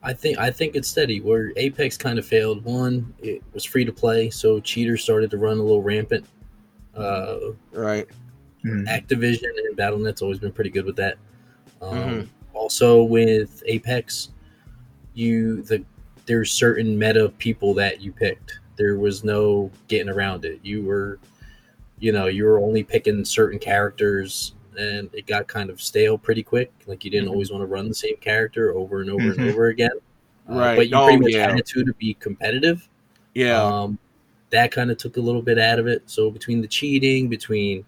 I 0.02 0.12
think 0.12 0.38
I 0.38 0.50
think 0.50 0.76
it's 0.76 0.88
steady. 0.88 1.20
Where 1.20 1.52
Apex 1.56 1.96
kind 1.96 2.18
of 2.18 2.26
failed. 2.26 2.64
One, 2.64 3.12
it 3.20 3.42
was 3.52 3.64
free 3.64 3.84
to 3.84 3.92
play, 3.92 4.30
so 4.30 4.60
cheaters 4.60 5.02
started 5.02 5.30
to 5.32 5.38
run 5.38 5.58
a 5.58 5.62
little 5.62 5.82
rampant. 5.82 6.24
Uh, 6.94 7.38
Right. 7.72 8.06
Mhm. 8.64 8.86
Activision 8.88 9.44
and 9.66 9.76
Battle.net's 9.76 10.20
always 10.22 10.38
been 10.38 10.52
pretty 10.52 10.70
good 10.70 10.84
with 10.84 10.96
that. 10.96 11.16
Um, 11.80 11.98
Mhm. 11.98 12.28
Also 12.54 13.02
with 13.04 13.62
Apex, 13.66 14.30
you 15.14 15.62
the 15.62 15.84
there's 16.26 16.50
certain 16.50 16.98
meta 16.98 17.32
people 17.38 17.72
that 17.74 18.00
you 18.02 18.12
picked. 18.12 18.58
There 18.78 18.96
was 18.96 19.24
no 19.24 19.70
getting 19.88 20.08
around 20.08 20.46
it. 20.46 20.60
You 20.62 20.82
were, 20.84 21.18
you 21.98 22.12
know, 22.12 22.26
you 22.28 22.44
were 22.44 22.60
only 22.60 22.82
picking 22.84 23.24
certain 23.26 23.58
characters, 23.58 24.54
and 24.78 25.10
it 25.12 25.26
got 25.26 25.46
kind 25.48 25.68
of 25.68 25.82
stale 25.82 26.16
pretty 26.16 26.42
quick. 26.42 26.72
Like 26.86 27.04
you 27.04 27.10
didn't 27.10 27.28
Mhm. 27.28 27.32
always 27.32 27.50
want 27.50 27.62
to 27.62 27.66
run 27.66 27.88
the 27.88 27.94
same 27.94 28.16
character 28.20 28.72
over 28.74 29.00
and 29.02 29.10
over 29.10 29.24
Mhm. 29.24 29.38
and 29.38 29.50
over 29.50 29.66
again. 29.66 29.90
Uh, 30.48 30.54
Right. 30.54 30.76
but 30.76 30.88
you 30.88 30.96
Oh, 30.96 31.04
pretty 31.06 31.20
much 31.22 31.32
yeah. 31.32 31.52
had 31.52 31.66
to 31.66 31.84
to 31.84 31.92
be 31.94 32.14
competitive. 32.14 32.88
Yeah. 33.34 33.62
Um, 33.62 33.98
that 34.50 34.70
kind 34.70 34.90
of 34.90 34.96
took 34.96 35.16
a 35.18 35.20
little 35.20 35.42
bit 35.42 35.58
out 35.58 35.78
of 35.78 35.86
it. 35.88 36.02
So 36.06 36.30
between 36.30 36.62
the 36.62 36.68
cheating, 36.68 37.28
between 37.28 37.84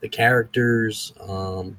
the 0.00 0.08
characters, 0.08 1.12
um, 1.26 1.76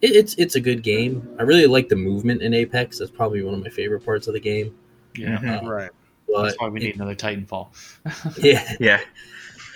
it, 0.00 0.16
it's 0.16 0.34
it's 0.36 0.54
a 0.56 0.60
good 0.60 0.82
game. 0.82 1.28
I 1.38 1.42
really 1.42 1.66
like 1.66 1.88
the 1.88 1.96
movement 1.96 2.40
in 2.42 2.54
Apex. 2.54 2.98
That's 2.98 3.10
probably 3.10 3.42
one 3.42 3.54
of 3.54 3.60
my 3.62 3.68
favorite 3.68 4.04
parts 4.04 4.26
of 4.26 4.32
the 4.34 4.40
game. 4.40 4.74
Yeah. 5.14 5.36
Mhm. 5.38 5.68
right. 5.68 5.90
But 6.32 6.42
That's 6.44 6.60
why 6.60 6.68
we 6.68 6.80
need 6.80 6.94
another 6.94 7.14
Titanfall. 7.14 7.68
yeah, 8.42 8.74
Yeah. 8.80 9.00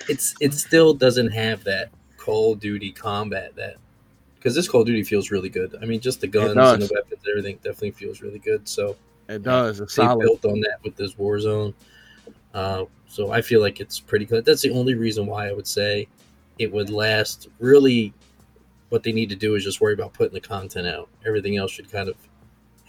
it's 0.08 0.34
it 0.40 0.52
still 0.54 0.92
doesn't 0.94 1.30
have 1.30 1.64
that 1.64 1.90
Call 2.18 2.52
of 2.52 2.60
Duty 2.60 2.92
combat 2.92 3.54
that 3.56 3.76
because 4.36 4.54
this 4.54 4.68
Call 4.68 4.82
of 4.82 4.86
Duty 4.86 5.02
feels 5.04 5.30
really 5.30 5.48
good. 5.48 5.74
I 5.80 5.86
mean, 5.86 6.00
just 6.00 6.20
the 6.20 6.26
guns 6.26 6.50
and 6.56 6.82
the 6.82 6.90
weapons, 6.94 7.22
everything 7.28 7.56
definitely 7.56 7.92
feels 7.92 8.20
really 8.22 8.38
good. 8.40 8.68
So 8.68 8.96
It 9.28 9.42
does. 9.42 9.80
It's 9.80 9.94
they 9.96 10.02
solid. 10.04 10.24
built 10.24 10.44
on 10.44 10.60
that 10.60 10.78
with 10.84 10.96
this 10.96 11.14
Warzone. 11.14 11.72
Uh, 12.52 12.84
so 13.08 13.30
I 13.30 13.40
feel 13.40 13.60
like 13.60 13.80
it's 13.80 13.98
pretty 14.00 14.24
good. 14.24 14.44
That's 14.44 14.62
the 14.62 14.70
only 14.72 14.94
reason 14.94 15.26
why 15.26 15.48
I 15.48 15.52
would 15.52 15.66
say 15.66 16.06
it 16.58 16.70
would 16.72 16.90
last. 16.90 17.48
Really, 17.60 18.12
what 18.90 19.02
they 19.02 19.12
need 19.12 19.28
to 19.30 19.36
do 19.36 19.54
is 19.54 19.64
just 19.64 19.80
worry 19.80 19.94
about 19.94 20.12
putting 20.12 20.34
the 20.34 20.40
content 20.40 20.86
out. 20.86 21.08
Everything 21.24 21.56
else 21.56 21.70
should 21.70 21.90
kind 21.90 22.08
of 22.08 22.16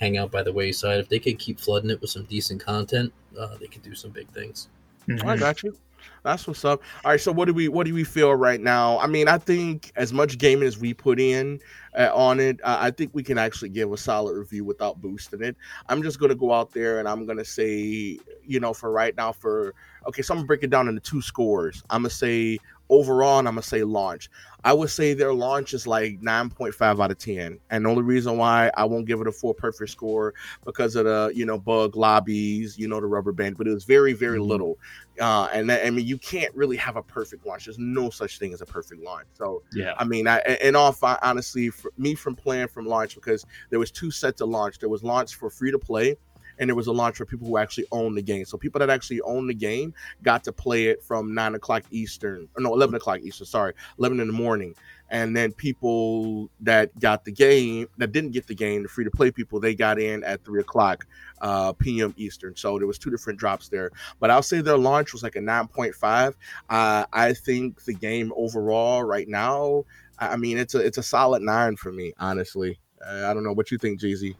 hang 0.03 0.17
out 0.17 0.31
by 0.31 0.43
the 0.43 0.51
wayside. 0.51 0.99
If 0.99 1.07
they 1.07 1.19
could 1.19 1.39
keep 1.39 1.59
flooding 1.59 1.89
it 1.89 2.01
with 2.01 2.09
some 2.09 2.23
decent 2.25 2.63
content, 2.63 3.13
uh, 3.39 3.55
they 3.59 3.67
could 3.67 3.83
do 3.83 3.95
some 3.95 4.11
big 4.11 4.27
things. 4.31 4.67
I 5.09 5.13
Mhm. 5.13 5.39
got 5.39 5.63
you. 5.63 5.75
That's 6.23 6.45
what's 6.47 6.65
up. 6.65 6.81
All 7.03 7.11
right, 7.11 7.19
so 7.19 7.31
what 7.31 7.45
do 7.45 7.53
we 7.53 7.69
what 7.69 7.85
do 7.85 7.93
we 7.93 8.03
feel 8.03 8.33
right 8.35 8.59
now? 8.59 8.99
I 8.99 9.07
mean, 9.07 9.27
I 9.29 9.37
think 9.37 9.91
as 9.95 10.11
much 10.11 10.37
gaming 10.37 10.67
as 10.67 10.77
we 10.77 10.93
put 10.93 11.19
in 11.19 11.59
uh, 11.97 12.11
on 12.13 12.39
it, 12.41 12.59
uh, 12.63 12.77
I 12.79 12.91
think 12.91 13.11
we 13.13 13.23
can 13.23 13.37
actually 13.37 13.69
give 13.69 13.91
a 13.91 13.97
solid 13.97 14.37
review 14.37 14.65
without 14.65 15.01
boosting 15.01 15.41
it. 15.41 15.55
I'm 15.87 16.03
just 16.03 16.19
gonna 16.19 16.35
go 16.35 16.51
out 16.53 16.71
there 16.73 16.99
and 16.99 17.07
I'm 17.07 17.25
gonna 17.25 17.45
say, 17.45 18.19
you 18.45 18.59
know, 18.59 18.73
for 18.73 18.91
right 18.91 19.15
now, 19.15 19.31
for 19.31 19.73
okay, 20.07 20.21
so 20.21 20.33
I'm 20.33 20.39
gonna 20.39 20.47
break 20.47 20.63
it 20.63 20.69
down 20.69 20.87
into 20.89 21.01
two 21.01 21.21
scores. 21.21 21.83
I'm 21.89 22.01
gonna 22.01 22.09
say 22.09 22.59
overall, 22.89 23.39
and 23.39 23.47
I'm 23.47 23.55
gonna 23.55 23.63
say 23.63 23.83
launch. 23.83 24.29
I 24.65 24.71
would 24.71 24.89
say 24.89 25.13
their 25.13 25.33
launch 25.33 25.73
is 25.73 25.85
like 25.85 26.21
9.5 26.21 27.01
out 27.03 27.11
of 27.11 27.17
10, 27.17 27.59
and 27.69 27.85
the 27.85 27.89
only 27.89 28.03
reason 28.03 28.37
why 28.37 28.71
I 28.77 28.85
won't 28.85 29.05
give 29.07 29.19
it 29.19 29.27
a 29.27 29.31
full 29.31 29.53
perfect 29.53 29.91
score 29.91 30.33
because 30.65 30.95
of 30.95 31.05
the 31.05 31.31
you 31.35 31.45
know 31.45 31.57
bug 31.57 31.95
lobbies, 31.95 32.77
you 32.77 32.87
know 32.87 32.99
the 33.01 33.07
rubber 33.07 33.31
band, 33.31 33.57
but 33.57 33.67
it 33.67 33.73
was 33.73 33.83
very 33.83 34.13
very 34.13 34.39
Mhm. 34.39 34.47
little. 34.47 34.77
Uh, 35.19 35.47
and 35.53 35.69
that, 35.69 35.85
I 35.85 35.91
mean, 35.91 36.07
you 36.07 36.17
can't 36.17 36.53
really 36.55 36.77
have 36.77 36.95
a 36.95 37.03
perfect 37.03 37.45
launch. 37.45 37.65
There's 37.65 37.77
no 37.77 38.09
such 38.09 38.39
thing 38.39 38.51
as 38.51 38.61
a 38.61 38.65
perfect 38.65 39.03
launch. 39.03 39.27
So, 39.37 39.61
Yeah. 39.71 39.93
I 39.99 40.05
mean, 40.05 40.27
I, 40.27 40.41
all 40.73 40.91
fi- 40.91 41.19
honestly, 41.21 41.69
for 41.69 41.91
me 41.99 42.15
from 42.15 42.35
playing 42.35 42.69
from 42.69 42.87
launch 42.87 43.13
because 43.13 43.45
there 43.69 43.77
was 43.77 43.91
two 43.91 44.09
sets 44.09 44.41
of 44.41 44.49
launch. 44.49 44.79
There 44.79 44.89
was 44.89 45.03
launch 45.03 45.35
for 45.35 45.51
free 45.51 45.69
to 45.69 45.77
play, 45.77 46.17
and 46.63 46.69
there 46.69 46.75
was 46.77 46.87
a 46.87 46.93
launch 46.93 47.17
for 47.17 47.25
people 47.25 47.45
who 47.45 47.57
actually 47.57 47.85
own 47.91 48.15
the 48.15 48.21
game. 48.21 48.45
So 48.45 48.57
people 48.57 48.79
that 48.79 48.89
actually 48.89 49.19
own 49.21 49.47
the 49.47 49.53
game 49.53 49.93
got 50.21 50.45
to 50.45 50.53
play 50.53 50.85
it 50.85 51.03
from 51.03 51.33
nine 51.33 51.55
o'clock 51.55 51.83
Eastern, 51.91 52.47
or 52.55 52.61
no, 52.61 52.73
eleven 52.73 52.95
o'clock 52.95 53.19
Eastern. 53.19 53.45
Sorry, 53.45 53.73
eleven 53.99 54.21
in 54.21 54.27
the 54.27 54.33
morning. 54.33 54.73
And 55.09 55.35
then 55.35 55.51
people 55.51 56.49
that 56.61 56.97
got 56.99 57.25
the 57.25 57.33
game 57.33 57.87
that 57.97 58.13
didn't 58.13 58.31
get 58.31 58.47
the 58.47 58.55
game, 58.55 58.83
the 58.83 58.89
free 58.89 59.03
to 59.03 59.11
play 59.11 59.29
people, 59.29 59.59
they 59.59 59.75
got 59.75 59.99
in 59.99 60.23
at 60.23 60.43
three 60.45 60.61
o'clock 60.61 61.05
uh, 61.41 61.73
p.m. 61.73 62.13
Eastern. 62.15 62.55
So 62.55 62.77
there 62.77 62.87
was 62.87 62.97
two 62.97 63.11
different 63.11 63.37
drops 63.37 63.67
there. 63.67 63.91
But 64.21 64.31
I'll 64.31 64.41
say 64.41 64.61
their 64.61 64.77
launch 64.77 65.11
was 65.11 65.21
like 65.21 65.35
a 65.35 65.41
nine 65.41 65.67
point 65.67 65.95
five. 65.95 66.37
Uh, 66.69 67.05
I 67.11 67.33
think 67.33 67.83
the 67.83 67.93
game 67.93 68.31
overall 68.37 69.03
right 69.03 69.27
now, 69.27 69.83
I 70.17 70.37
mean, 70.37 70.57
it's 70.57 70.75
a 70.75 70.79
it's 70.79 70.97
a 70.97 71.03
solid 71.03 71.41
nine 71.41 71.75
for 71.75 71.91
me, 71.91 72.13
honestly. 72.17 72.79
I 73.05 73.33
don't 73.33 73.43
know 73.43 73.51
what 73.51 73.69
you 73.69 73.77
think, 73.77 73.99
Jeezy. 73.99 74.37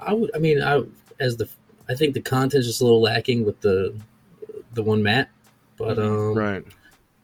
I 0.00 0.12
would. 0.12 0.30
I 0.34 0.38
mean, 0.38 0.62
I 0.62 0.82
as 1.20 1.36
the 1.36 1.48
I 1.88 1.94
think 1.94 2.14
the 2.14 2.20
content's 2.20 2.66
just 2.66 2.80
a 2.80 2.84
little 2.84 3.00
lacking 3.00 3.44
with 3.44 3.60
the 3.60 3.94
the 4.74 4.82
one 4.82 5.02
map, 5.02 5.28
but 5.76 5.98
um, 5.98 6.34
Right. 6.34 6.64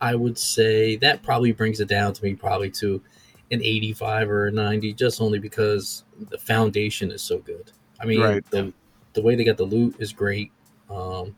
I 0.00 0.14
would 0.14 0.37
say 0.38 0.96
that 0.96 1.22
probably 1.22 1.52
brings 1.52 1.80
it 1.80 1.88
down 1.88 2.12
to 2.12 2.24
me 2.24 2.34
probably 2.34 2.70
to 2.72 3.00
an 3.50 3.62
85 3.62 4.30
or 4.30 4.46
a 4.46 4.50
90, 4.50 4.92
just 4.94 5.20
only 5.20 5.38
because 5.38 6.04
the 6.30 6.38
foundation 6.38 7.10
is 7.10 7.22
so 7.22 7.38
good. 7.38 7.70
I 8.00 8.06
mean, 8.06 8.20
Right. 8.20 8.50
the 8.50 8.72
the 9.12 9.22
way 9.22 9.34
they 9.37 9.44
got 9.44 9.56
the 9.56 9.64
loot 9.64 9.94
is 9.98 10.12
great. 10.12 10.50
Um, 10.90 11.34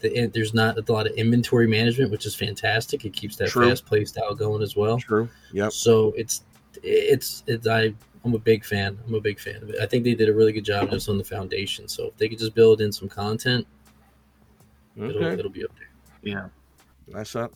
the, 0.00 0.26
there's 0.26 0.54
not 0.54 0.78
a 0.78 0.92
lot 0.92 1.06
of 1.06 1.12
inventory 1.14 1.66
management, 1.66 2.10
which 2.10 2.26
is 2.26 2.34
fantastic. 2.34 3.04
It 3.04 3.12
keeps 3.12 3.36
that 3.36 3.48
True. 3.48 3.68
fast 3.68 3.84
play 3.86 4.04
style 4.04 4.34
going 4.34 4.62
as 4.62 4.76
well. 4.76 4.98
True. 4.98 5.28
Yeah. 5.52 5.68
So 5.70 6.12
it's 6.16 6.44
it's 6.82 7.42
it's 7.46 7.66
I 7.66 7.94
I'm 8.28 8.34
a 8.34 8.38
big 8.38 8.64
fan. 8.64 8.98
I'm 9.06 9.14
a 9.14 9.20
big 9.20 9.40
fan 9.40 9.56
of 9.56 9.70
it. 9.70 9.76
I 9.80 9.86
think 9.86 10.04
they 10.04 10.14
did 10.14 10.28
a 10.28 10.32
really 10.34 10.52
good 10.52 10.64
job 10.64 10.90
just 10.90 11.08
on 11.08 11.16
the 11.18 11.24
foundation. 11.24 11.88
So 11.88 12.06
if 12.08 12.16
they 12.16 12.28
could 12.28 12.38
just 12.38 12.54
build 12.54 12.80
in 12.80 12.92
some 12.92 13.08
content, 13.08 13.66
it'll 14.96 15.22
it'll 15.24 15.50
be 15.50 15.64
up 15.64 15.70
there. 15.78 15.88
Yeah. 16.22 16.48
Nice 17.08 17.34
up. 17.36 17.54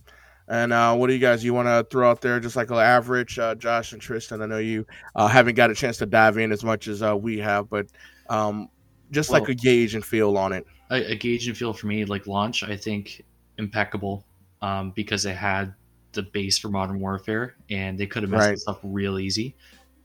And 0.48 0.72
uh, 0.72 0.94
what 0.94 1.06
do 1.06 1.12
you 1.12 1.18
guys? 1.18 1.44
You 1.44 1.54
want 1.54 1.68
to 1.68 1.86
throw 1.90 2.10
out 2.10 2.20
there 2.20 2.40
just 2.40 2.56
like 2.56 2.70
an 2.70 2.78
average, 2.78 3.38
uh, 3.38 3.54
Josh 3.54 3.92
and 3.92 4.00
Tristan? 4.02 4.42
I 4.42 4.46
know 4.46 4.58
you 4.58 4.84
uh, 5.14 5.28
haven't 5.28 5.54
got 5.54 5.70
a 5.70 5.74
chance 5.74 5.98
to 5.98 6.06
dive 6.06 6.36
in 6.38 6.52
as 6.52 6.64
much 6.64 6.88
as 6.88 7.02
uh, 7.02 7.16
we 7.16 7.38
have, 7.38 7.68
but 7.70 7.86
um, 8.28 8.68
just 9.10 9.30
like 9.30 9.48
a 9.48 9.54
gauge 9.54 9.94
and 9.94 10.04
feel 10.04 10.36
on 10.36 10.52
it. 10.52 10.66
a, 10.90 11.12
a 11.12 11.14
gauge 11.16 11.46
and 11.48 11.56
feel 11.56 11.72
for 11.72 11.86
me 11.86 12.04
like 12.06 12.26
launch 12.26 12.62
i 12.62 12.74
think 12.76 13.22
impeccable 13.58 14.24
um, 14.62 14.90
because 14.92 15.22
they 15.22 15.34
had 15.34 15.74
the 16.12 16.22
base 16.22 16.58
for 16.58 16.68
modern 16.68 16.98
warfare 16.98 17.56
and 17.70 17.98
they 17.98 18.06
could 18.06 18.22
have 18.22 18.30
messed 18.30 18.40
Right. 18.46 18.50
this 18.52 18.68
up 18.68 18.80
real 18.82 19.18
easy 19.18 19.54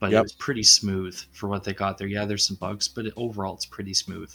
but 0.00 0.10
Yep. 0.10 0.18
it 0.18 0.22
was 0.22 0.32
pretty 0.32 0.62
smooth 0.62 1.16
for 1.32 1.48
what 1.48 1.64
they 1.64 1.72
got 1.74 1.98
there 1.98 2.06
yeah 2.08 2.24
there's 2.24 2.46
some 2.46 2.56
bugs 2.56 2.88
but 2.88 3.06
it, 3.06 3.12
overall 3.16 3.54
it's 3.54 3.66
pretty 3.66 3.94
smooth 3.94 4.32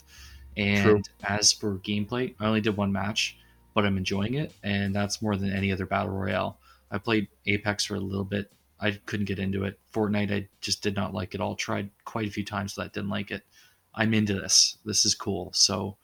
and 0.56 0.82
True. 0.82 1.02
as 1.24 1.52
for 1.52 1.78
gameplay 1.78 2.34
i 2.40 2.46
only 2.46 2.60
did 2.60 2.76
one 2.76 2.92
match 2.92 3.36
but 3.74 3.84
i'm 3.84 3.96
enjoying 3.96 4.34
it 4.34 4.52
and 4.62 4.94
that's 4.94 5.20
more 5.22 5.36
than 5.36 5.52
any 5.52 5.72
other 5.72 5.86
battle 5.86 6.12
royale 6.12 6.58
i 6.90 6.98
played 6.98 7.28
apex 7.46 7.84
for 7.84 7.96
a 7.96 8.00
little 8.00 8.24
bit 8.24 8.50
i 8.80 8.92
couldn't 9.06 9.26
get 9.26 9.38
into 9.38 9.64
it 9.64 9.78
fortnite 9.92 10.32
i 10.32 10.46
just 10.60 10.82
did 10.82 10.94
not 10.94 11.14
like 11.14 11.34
it 11.34 11.40
all 11.40 11.56
tried 11.56 11.90
quite 12.04 12.28
a 12.28 12.30
few 12.30 12.44
times 12.44 12.74
but 12.74 12.84
i 12.84 12.88
didn't 12.88 13.10
like 13.10 13.30
it 13.30 13.42
i'm 13.94 14.14
into 14.14 14.34
this 14.34 14.78
this 14.84 15.04
is 15.04 15.14
cool 15.14 15.50
so 15.52 15.96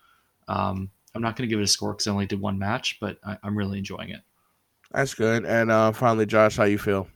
um, 0.48 0.90
I'm 1.14 1.22
not 1.22 1.36
going 1.36 1.48
to 1.48 1.52
give 1.52 1.60
it 1.60 1.64
a 1.64 1.68
score 1.68 1.92
because 1.92 2.06
I 2.06 2.10
only 2.10 2.26
did 2.26 2.40
one 2.40 2.58
match, 2.58 2.98
but 3.00 3.18
I, 3.24 3.36
I'm 3.42 3.56
really 3.56 3.78
enjoying 3.78 4.10
it. 4.10 4.20
That's 4.92 5.14
good. 5.14 5.44
And 5.44 5.70
uh, 5.70 5.92
finally, 5.92 6.26
Josh, 6.26 6.56
how 6.56 6.64
you 6.64 6.78
feel? 6.78 7.06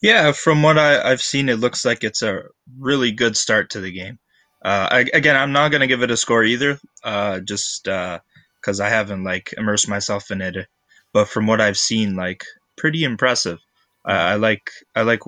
Yeah, 0.00 0.32
from 0.32 0.62
what 0.62 0.78
I, 0.78 1.10
I've 1.10 1.22
seen, 1.22 1.48
it 1.48 1.58
looks 1.58 1.84
like 1.84 2.04
it's 2.04 2.22
a 2.22 2.42
really 2.78 3.12
good 3.12 3.36
start 3.36 3.70
to 3.70 3.80
the 3.80 3.92
game. 3.92 4.18
Uh, 4.64 4.88
I, 4.90 5.06
again, 5.12 5.36
I'm 5.36 5.52
not 5.52 5.70
gonna 5.70 5.86
give 5.86 6.02
it 6.02 6.10
a 6.10 6.16
score 6.16 6.42
either, 6.44 6.78
uh, 7.02 7.40
just 7.40 7.84
because 7.84 8.80
I 8.80 8.88
haven't 8.88 9.24
like 9.24 9.54
immersed 9.56 9.88
myself 9.88 10.30
in 10.30 10.40
it. 10.40 10.66
But 11.12 11.28
from 11.28 11.46
what 11.46 11.60
I've 11.60 11.78
seen, 11.78 12.16
like 12.16 12.44
pretty 12.76 13.04
impressive. 13.04 13.60
I 14.04 14.34
like 14.34 14.70
I 14.94 15.02
like 15.02 15.20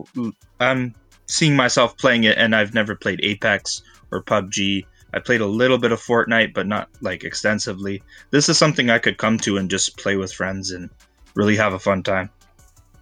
I'm 0.61 0.95
seeing 1.27 1.57
myself 1.57 1.97
playing 1.97 2.25
it, 2.25 2.37
and 2.37 2.55
I've 2.55 2.75
never 2.75 2.95
played 2.95 3.21
Apex 3.23 3.83
or 4.11 4.23
PUBG. 4.23 4.85
I 5.15 5.19
played 5.21 5.41
a 5.41 5.47
little 5.47 5.79
bit 5.79 5.93
of 5.93 6.01
Fortnite, 6.01 6.53
but 6.53 6.67
not 6.67 6.91
like 7.01 7.25
extensively. 7.25 8.03
This 8.31 8.49
is 8.49 8.59
something 8.59 8.91
I 8.91 8.99
could 8.99 9.17
come 9.17 9.39
to 9.39 9.57
and 9.57 9.71
just 9.71 9.97
play 9.97 10.17
with 10.17 10.33
friends 10.33 10.73
and 10.73 10.91
really 11.35 11.57
have 11.57 11.73
a 11.73 11.79
fun 11.79 12.03
time. 12.03 12.31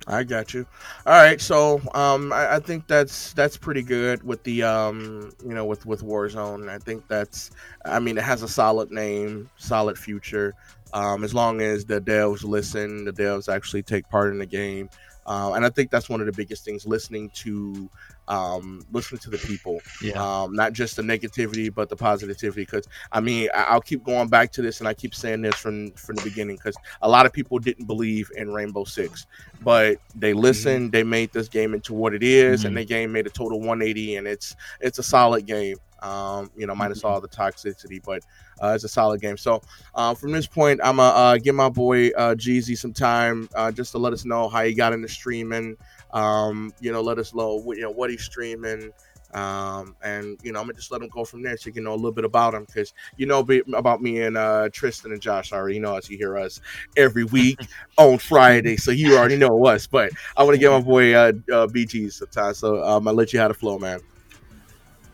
I 0.06 0.22
got 0.24 0.52
you. 0.52 0.66
All 1.06 1.14
right, 1.14 1.40
so 1.40 1.80
um, 1.94 2.32
I, 2.32 2.56
I 2.56 2.58
think 2.60 2.86
that's 2.86 3.32
that's 3.32 3.56
pretty 3.56 3.82
good 3.82 4.22
with 4.22 4.42
the 4.42 4.62
um, 4.62 5.32
you 5.42 5.54
know, 5.54 5.64
with 5.64 5.86
with 5.86 6.02
Warzone. 6.02 6.68
I 6.68 6.78
think 6.78 7.08
that's, 7.08 7.50
I 7.84 8.00
mean, 8.00 8.18
it 8.18 8.24
has 8.24 8.42
a 8.42 8.48
solid 8.48 8.90
name, 8.90 9.48
solid 9.56 9.96
future. 9.96 10.54
Um, 10.92 11.24
as 11.24 11.34
long 11.34 11.60
as 11.60 11.84
the 11.84 12.00
devs 12.00 12.44
listen, 12.44 13.04
the 13.04 13.12
devs 13.12 13.52
actually 13.52 13.82
take 13.82 14.08
part 14.10 14.32
in 14.32 14.38
the 14.38 14.46
game, 14.46 14.90
uh, 15.26 15.52
and 15.54 15.64
I 15.64 15.70
think 15.70 15.90
that's 15.90 16.08
one 16.08 16.20
of 16.20 16.26
the 16.26 16.32
biggest 16.32 16.64
things: 16.64 16.86
listening 16.86 17.30
to 17.42 17.90
um, 18.28 18.86
listening 18.90 19.20
to 19.20 19.30
the 19.30 19.38
people. 19.38 19.84
Um, 20.14 20.54
not 20.54 20.72
just 20.74 20.94
the 20.94 21.02
negativity 21.02 21.74
but 21.74 21.88
the 21.88 21.96
positivity 21.96 22.62
because 22.62 22.86
i 23.10 23.18
mean 23.18 23.48
I- 23.52 23.64
i'll 23.64 23.80
keep 23.80 24.04
going 24.04 24.28
back 24.28 24.52
to 24.52 24.62
this 24.62 24.78
and 24.78 24.86
i 24.86 24.94
keep 24.94 25.12
saying 25.12 25.42
this 25.42 25.56
from 25.56 25.92
from 25.96 26.14
the 26.14 26.22
beginning 26.22 26.56
because 26.56 26.78
a 27.02 27.08
lot 27.08 27.26
of 27.26 27.32
people 27.32 27.58
didn't 27.58 27.86
believe 27.86 28.28
in 28.36 28.52
rainbow 28.52 28.84
six. 28.84 29.26
But 29.60 29.98
they 30.14 30.32
listened 30.34 30.92
they 30.92 31.02
made 31.02 31.32
this 31.32 31.48
game 31.48 31.74
into 31.74 31.94
what 31.94 32.14
it 32.14 32.22
is, 32.22 32.64
and 32.64 32.76
Mhm. 32.76 32.80
the 32.80 32.84
game 32.84 33.12
made 33.12 33.26
a 33.26 33.30
total 33.30 33.60
180 33.60 34.16
and 34.16 34.26
it's 34.28 34.54
it's 34.80 34.98
a 34.98 35.02
solid 35.02 35.46
game 35.46 35.78
Um, 36.04 36.50
you 36.54 36.66
know, 36.66 36.74
minus 36.74 37.02
all 37.02 37.18
the 37.18 37.28
toxicity, 37.28 38.02
but 38.04 38.22
uh, 38.62 38.72
it's 38.74 38.84
a 38.84 38.88
solid 38.88 39.22
game. 39.22 39.38
So 39.38 39.62
uh, 39.94 40.14
from 40.14 40.32
this 40.32 40.46
point, 40.46 40.80
I'm 40.84 40.96
gonna 40.96 41.16
uh, 41.16 41.38
give 41.38 41.54
my 41.54 41.70
boy 41.70 42.08
uh, 42.08 42.34
Jeezy 42.34 42.76
some 42.76 42.92
time 42.92 43.48
uh, 43.54 43.72
just 43.72 43.92
to 43.92 43.98
let 43.98 44.12
us 44.12 44.26
know 44.26 44.48
how 44.50 44.62
he 44.64 44.74
got 44.74 44.92
into 44.92 45.08
streaming. 45.08 45.76
Um, 46.12 46.74
you 46.78 46.92
know, 46.92 47.00
let 47.00 47.18
us 47.18 47.34
know 47.34 47.54
what, 47.54 47.78
you 47.78 47.84
know 47.84 47.90
what 47.90 48.10
he's 48.10 48.22
streaming. 48.22 48.92
Um, 49.34 49.96
and 50.02 50.38
you 50.44 50.52
know, 50.52 50.60
I'm 50.60 50.66
gonna 50.66 50.74
just 50.74 50.92
let 50.92 51.02
him 51.02 51.08
go 51.08 51.24
from 51.24 51.42
there 51.42 51.56
so 51.56 51.66
you 51.66 51.72
can 51.72 51.82
know 51.82 51.94
a 51.94 51.96
little 51.96 52.12
bit 52.12 52.24
about 52.24 52.54
him 52.54 52.66
because 52.66 52.94
you 53.16 53.26
know 53.26 53.42
be, 53.42 53.62
about 53.74 54.00
me 54.00 54.20
and 54.22 54.36
uh, 54.36 54.68
Tristan 54.72 55.10
and 55.10 55.20
Josh 55.20 55.52
already 55.52 55.80
know 55.80 55.96
us. 55.96 56.08
You 56.08 56.16
hear 56.16 56.38
us 56.38 56.60
every 56.96 57.24
week 57.24 57.58
on 57.98 58.18
Friday, 58.18 58.76
so 58.76 58.92
you 58.92 59.16
already 59.16 59.36
know 59.36 59.66
us. 59.66 59.88
But 59.88 60.12
I 60.36 60.44
want 60.44 60.54
to 60.54 60.60
give 60.60 60.70
my 60.70 60.80
boy 60.80 61.14
uh, 61.14 61.32
uh, 61.50 61.66
BG 61.66 62.12
some 62.12 62.28
time, 62.28 62.54
so 62.54 62.84
um, 62.84 63.08
I'll 63.08 63.14
let 63.14 63.32
you 63.32 63.40
have 63.40 63.48
the 63.48 63.54
flow, 63.54 63.78
man. 63.78 64.00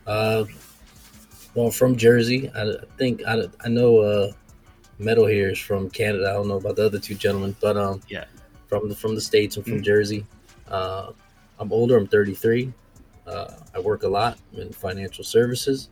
Uh, 0.07 0.45
well, 1.55 1.71
from 1.71 1.97
Jersey, 1.97 2.51
I, 2.55 2.63
I 2.71 2.75
think 2.97 3.23
I, 3.27 3.43
I 3.65 3.69
know 3.69 3.99
uh, 3.99 4.33
Metal 4.99 5.27
here 5.27 5.51
is 5.51 5.59
from 5.59 5.89
Canada. 5.91 6.29
I 6.31 6.33
don't 6.35 6.49
know 6.49 6.57
about 6.57 6.77
the 6.77 6.87
other 6.87 6.99
two 6.99 7.15
gentlemen, 7.15 7.57
but 7.61 7.77
um, 7.77 8.01
Yeah. 8.09 8.25
from 8.69 8.89
the 8.89 8.95
from 8.95 9.15
the 9.15 9.21
states. 9.21 9.57
I'm 9.57 9.63
from 9.65 9.79
Mm. 9.81 9.85
Jersey. 9.85 10.27
Uh, 10.69 11.13
I'm 11.59 11.73
older. 11.73 11.97
I'm 11.97 12.07
33. 12.07 12.73
Uh, 13.27 13.53
I 13.75 13.81
work 13.81 14.03
a 14.05 14.09
lot 14.09 14.39
in 14.55 14.71
financial 14.73 15.25
services. 15.25 15.91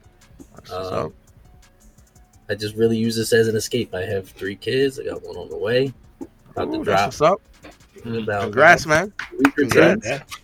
Um. 0.72 1.12
I 2.50 2.54
just 2.54 2.76
really 2.76 2.96
use 2.96 3.14
this 3.14 3.34
as 3.34 3.46
an 3.48 3.56
escape. 3.56 3.94
I 3.94 4.02
have 4.04 4.26
three 4.30 4.56
kids. 4.56 4.98
I 4.98 5.04
got 5.04 5.22
one 5.22 5.36
on 5.36 5.50
the 5.50 5.56
way. 5.58 5.92
About 6.56 6.72
to 6.72 6.78
Ooh, 6.78 6.84
drop 6.84 7.06
what's 7.08 7.20
up. 7.20 7.42
about 8.06 8.42
Congrats, 8.44 8.86
man. 8.86 9.12
a 9.32 9.36
week 9.36 9.58
or 9.58 9.64
two. 9.64 9.68
Congrats. 9.68 10.34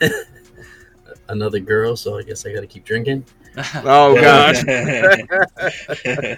Another 1.28 1.58
girl, 1.58 1.96
so 1.96 2.16
I 2.18 2.22
guess 2.22 2.46
I 2.46 2.52
got 2.52 2.60
to 2.60 2.66
keep 2.68 2.84
drinking. 2.84 3.24
Oh 3.84 4.14
gosh. 4.20 4.64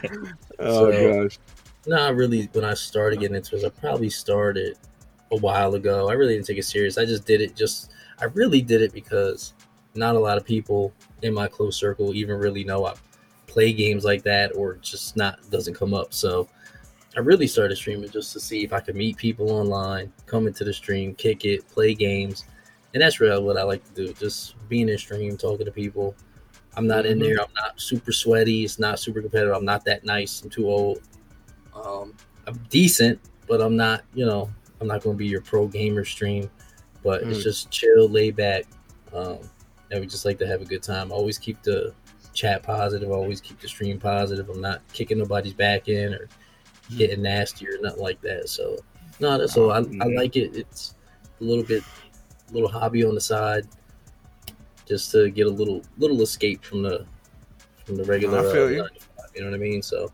oh 0.59 0.91
So- 0.91 1.23
gosh. 1.25 1.39
No, 1.87 2.11
really, 2.13 2.49
when 2.55 2.65
I 2.65 2.73
started 2.73 3.21
getting 3.21 3.37
into 3.37 3.57
it, 3.57 3.65
I 3.65 3.69
probably 3.69 4.09
started 4.09 4.79
a 5.31 5.37
while 5.37 5.75
ago. 5.75 6.09
I 6.09 6.15
really 6.15 6.33
didn't 6.35 6.47
take 6.47 6.57
it 6.57 6.65
serious. 6.65 6.97
I 6.97 7.05
just 7.05 7.27
did 7.27 7.43
it 7.43 7.55
just, 7.55 7.93
I 8.21 8.25
really 8.25 8.63
did 8.63 8.81
it 8.81 8.95
because 8.95 9.53
not 9.95 10.17
a 10.17 10.19
lot 10.19 10.39
of 10.39 10.47
people 10.47 10.95
in 11.21 11.35
my 11.35 11.47
close 11.47 11.77
circle 11.77 12.15
even 12.15 12.39
really 12.39 12.65
know 12.65 12.87
I 12.87 12.95
play 13.47 13.71
games 13.75 14.03
like 14.03 14.23
that 14.23 14.57
or 14.57 14.77
just 14.77 15.15
not, 15.15 15.39
doesn't 15.51 15.75
come 15.75 15.93
up. 15.93 16.15
So 16.15 16.49
I 17.19 17.21
really 17.21 17.47
started 17.47 17.77
streaming 17.77 18.09
just 18.09 18.33
to 18.33 18.41
see 18.41 18.65
if 18.65 18.73
I 18.73 18.81
could 18.81 18.97
meet 18.97 19.19
people 19.19 19.51
online, 19.51 20.11
come 20.25 20.47
into 20.47 20.65
the 20.65 20.73
stream, 20.73 21.15
kick 21.15 21.45
it, 21.45 21.69
play 21.69 21.95
games. 21.95 22.47
And 22.95 23.03
that's 23.03 23.21
really 23.21 23.43
what 23.45 23.59
I 23.59 23.63
like 23.63 23.85
to 23.85 24.07
do. 24.07 24.15
Just 24.15 24.55
being 24.71 24.89
in 24.89 24.97
stream, 24.97 25.37
talking 25.37 25.67
to 25.67 25.73
people. 25.73 26.17
I'm 26.77 26.87
not 26.87 27.07
in 27.07 27.19
there. 27.19 27.41
I'm 27.41 27.53
not 27.55 27.81
super 27.81 28.13
sweaty. 28.13 28.65
It's 28.65 28.79
not 28.79 28.99
super 28.99 29.21
competitive. 29.23 29.55
I'm 29.55 29.65
not 29.65 29.85
that 29.85 30.05
nice. 30.05 30.43
I'm 30.43 30.51
too 30.51 30.69
old. 30.69 31.01
Um, 31.75 32.15
I'm 32.47 32.59
decent, 32.69 33.21
but 33.47 33.61
I'm 33.61 33.77
not. 33.77 34.03
You 34.15 34.27
know, 34.27 34.51
I'm 34.81 34.89
not 34.89 35.03
going 35.03 35.15
to 35.17 35.19
be 35.19 35.27
your 35.27 35.41
pro 35.41 35.67
gamer 35.67 36.05
stream. 36.05 36.51
But 37.03 37.23
it's 37.25 37.41
Mm. 37.41 37.43
just 37.43 37.71
chill, 37.71 38.09
laid 38.09 38.35
back, 38.35 38.65
um, 39.13 39.39
and 39.91 40.01
we 40.01 40.07
just 40.07 40.25
like 40.25 40.39
to 40.39 40.47
have 40.47 40.63
a 40.63 40.65
good 40.65 40.83
time. 40.83 41.13
Always 41.13 41.37
keep 41.37 41.63
the 41.63 41.93
chat 42.33 42.63
positive. 42.63 43.11
Always 43.11 43.41
keep 43.43 43.61
the 43.61 43.69
stream 43.69 44.01
positive. 44.01 44.49
I'm 44.49 44.61
not 44.63 44.81
kicking 44.93 45.19
nobody's 45.19 45.53
back 45.53 45.89
in 45.89 46.15
or 46.15 46.29
getting 46.97 47.21
nasty 47.23 47.69
or 47.69 47.79
nothing 47.83 48.03
like 48.03 48.21
that. 48.23 48.49
So 48.49 48.79
no, 49.21 49.37
that's 49.39 49.57
all. 49.59 49.71
I, 49.71 49.85
I 50.01 50.07
like 50.17 50.37
it. 50.37 50.57
It's 50.57 50.95
a 51.41 51.45
little 51.45 51.63
bit, 51.63 51.83
little 52.53 52.71
hobby 52.71 53.05
on 53.05 53.15
the 53.15 53.21
side, 53.21 53.67
just 54.87 55.11
to 55.13 55.31
get 55.31 55.47
a 55.47 55.51
little 55.51 55.83
little 55.99 56.21
escape 56.23 56.65
from 56.65 56.83
the 56.83 57.05
from 57.85 57.97
the 57.97 58.05
regular. 58.05 58.39
I 58.39 58.53
feel 58.53 58.65
uh, 58.65 58.69
you. 58.69 58.79
9 58.79 58.89
to 58.89 59.01
5, 59.01 59.27
you 59.35 59.41
know 59.43 59.51
what 59.51 59.55
I 59.57 59.59
mean? 59.59 59.83
So 59.83 60.11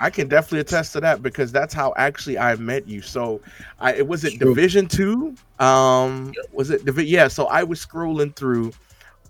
I 0.00 0.10
can 0.10 0.28
definitely 0.28 0.60
attest 0.60 0.92
to 0.94 1.00
that 1.00 1.22
because 1.22 1.52
that's 1.52 1.72
how 1.72 1.94
actually 1.96 2.38
I 2.38 2.56
met 2.56 2.88
you. 2.88 3.00
So, 3.00 3.40
I 3.78 3.94
it 3.94 4.06
was 4.06 4.24
it 4.24 4.38
True. 4.38 4.48
Division 4.54 4.86
Two. 4.86 5.34
Um, 5.58 6.32
Yep. 6.36 6.46
was 6.52 6.70
it 6.70 6.84
Divi- 6.84 7.06
Yeah. 7.06 7.28
So 7.28 7.46
I 7.46 7.62
was 7.62 7.84
scrolling 7.84 8.34
through 8.34 8.72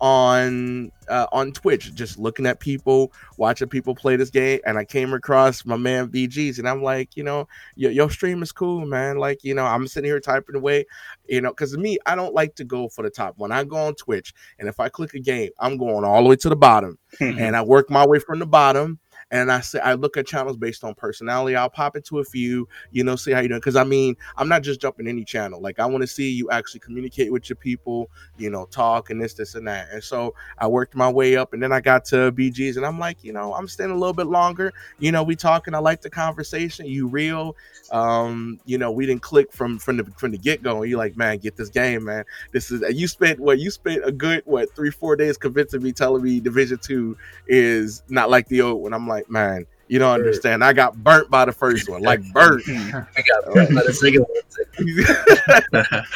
on 0.01 0.91
uh, 1.07 1.27
on 1.31 1.51
Twitch, 1.51 1.93
just 1.93 2.17
looking 2.17 2.45
at 2.45 2.59
people, 2.59 3.13
watching 3.37 3.69
people 3.69 3.93
play 3.93 4.15
this 4.15 4.29
game, 4.29 4.59
and 4.65 4.77
I 4.77 4.85
came 4.85 5.13
across 5.13 5.65
my 5.65 5.77
man 5.77 6.07
BGs, 6.07 6.57
and 6.59 6.67
I'm 6.67 6.81
like, 6.81 7.15
you 7.15 7.23
know, 7.23 7.47
your, 7.75 7.91
your 7.91 8.09
stream 8.09 8.41
is 8.41 8.51
cool, 8.51 8.85
man. 8.85 9.17
Like, 9.17 9.43
you 9.43 9.53
know, 9.53 9.65
I'm 9.65 9.87
sitting 9.87 10.09
here 10.09 10.19
typing 10.19 10.55
away, 10.55 10.85
you 11.27 11.41
know, 11.41 11.51
because 11.51 11.77
me, 11.77 11.97
I 12.05 12.15
don't 12.15 12.33
like 12.33 12.55
to 12.55 12.63
go 12.63 12.89
for 12.89 13.03
the 13.03 13.09
top. 13.09 13.35
When 13.37 13.51
I 13.51 13.63
go 13.63 13.77
on 13.77 13.95
Twitch, 13.95 14.33
and 14.59 14.67
if 14.67 14.79
I 14.79 14.89
click 14.89 15.13
a 15.13 15.19
game, 15.19 15.51
I'm 15.59 15.77
going 15.77 16.03
all 16.03 16.23
the 16.23 16.29
way 16.29 16.35
to 16.37 16.49
the 16.49 16.55
bottom 16.55 16.97
and 17.19 17.55
I 17.55 17.61
work 17.61 17.89
my 17.89 18.05
way 18.05 18.19
from 18.19 18.39
the 18.39 18.45
bottom. 18.45 18.99
And 19.31 19.51
I 19.51 19.59
say 19.61 19.79
I 19.79 19.93
look 19.93 20.17
at 20.17 20.27
channels 20.27 20.55
based 20.55 20.83
on 20.83 20.93
personality. 20.93 21.55
I'll 21.55 21.69
pop 21.69 21.95
into 21.95 22.19
a 22.19 22.23
few, 22.23 22.67
you 22.91 23.03
know, 23.03 23.15
see 23.15 23.31
how 23.31 23.39
you 23.39 23.47
doing. 23.47 23.59
Because 23.59 23.75
I 23.75 23.83
mean, 23.83 24.15
I'm 24.37 24.47
not 24.47 24.61
just 24.61 24.79
jumping 24.79 25.07
any 25.07 25.23
channel. 25.23 25.59
Like 25.59 25.79
I 25.79 25.85
want 25.87 26.03
to 26.03 26.07
see 26.07 26.29
you 26.31 26.49
actually 26.51 26.81
communicate 26.81 27.31
with 27.31 27.49
your 27.49 27.55
people, 27.55 28.09
you 28.37 28.51
know, 28.51 28.65
talk 28.65 29.09
and 29.09 29.21
this, 29.21 29.33
this, 29.33 29.55
and 29.55 29.67
that. 29.67 29.89
And 29.91 30.03
so 30.03 30.35
I 30.59 30.67
worked 30.67 30.95
my 30.95 31.09
way 31.09 31.37
up, 31.37 31.53
and 31.53 31.61
then 31.61 31.71
I 31.71 31.81
got 31.81 32.05
to 32.05 32.31
BGs, 32.31 32.77
and 32.77 32.85
I'm 32.85 32.99
like, 32.99 33.23
you 33.23 33.33
know, 33.33 33.53
I'm 33.53 33.67
staying 33.67 33.91
a 33.91 33.95
little 33.95 34.13
bit 34.13 34.27
longer. 34.27 34.73
You 34.99 35.11
know, 35.11 35.23
we 35.23 35.35
talking. 35.35 35.73
I 35.73 35.79
like 35.79 36.01
the 36.01 36.09
conversation. 36.09 36.85
You 36.85 37.07
real. 37.07 37.55
Um, 37.91 38.59
you 38.65 38.77
know, 38.77 38.91
we 38.91 39.05
didn't 39.05 39.23
click 39.23 39.51
from 39.51 39.79
from 39.79 39.97
the 39.97 40.05
from 40.17 40.31
the 40.31 40.37
get 40.37 40.61
go. 40.61 40.81
And 40.81 40.89
you're 40.89 40.99
like, 40.99 41.17
man, 41.17 41.39
get 41.39 41.55
this 41.55 41.69
game, 41.69 42.05
man. 42.05 42.25
This 42.51 42.69
is 42.69 42.83
you 42.95 43.07
spent 43.07 43.39
what 43.39 43.59
you 43.59 43.71
spent 43.71 44.05
a 44.05 44.11
good 44.11 44.43
what 44.45 44.73
three 44.75 44.91
four 44.91 45.15
days 45.15 45.37
convincing 45.37 45.81
me, 45.81 45.91
telling 45.91 46.23
me 46.23 46.39
Division 46.39 46.77
Two 46.77 47.17
is 47.47 48.03
not 48.07 48.29
like 48.29 48.47
the 48.47 48.61
old 48.61 48.81
one. 48.81 48.93
I'm 48.93 49.07
like, 49.07 49.14
man, 49.29 49.65
you 49.87 49.99
don't 49.99 50.13
understand. 50.13 50.63
I 50.63 50.73
got 50.73 50.95
burnt 51.03 51.29
by 51.29 51.45
the 51.45 51.51
first 51.51 51.89
one, 51.89 52.01
like 52.01 52.21
burnt. 52.33 52.63
I 52.69 52.91
got 53.01 53.53
burnt 53.53 53.75
by 53.75 53.83
the 53.83 53.93
second 53.93 54.25
one. 54.27 56.03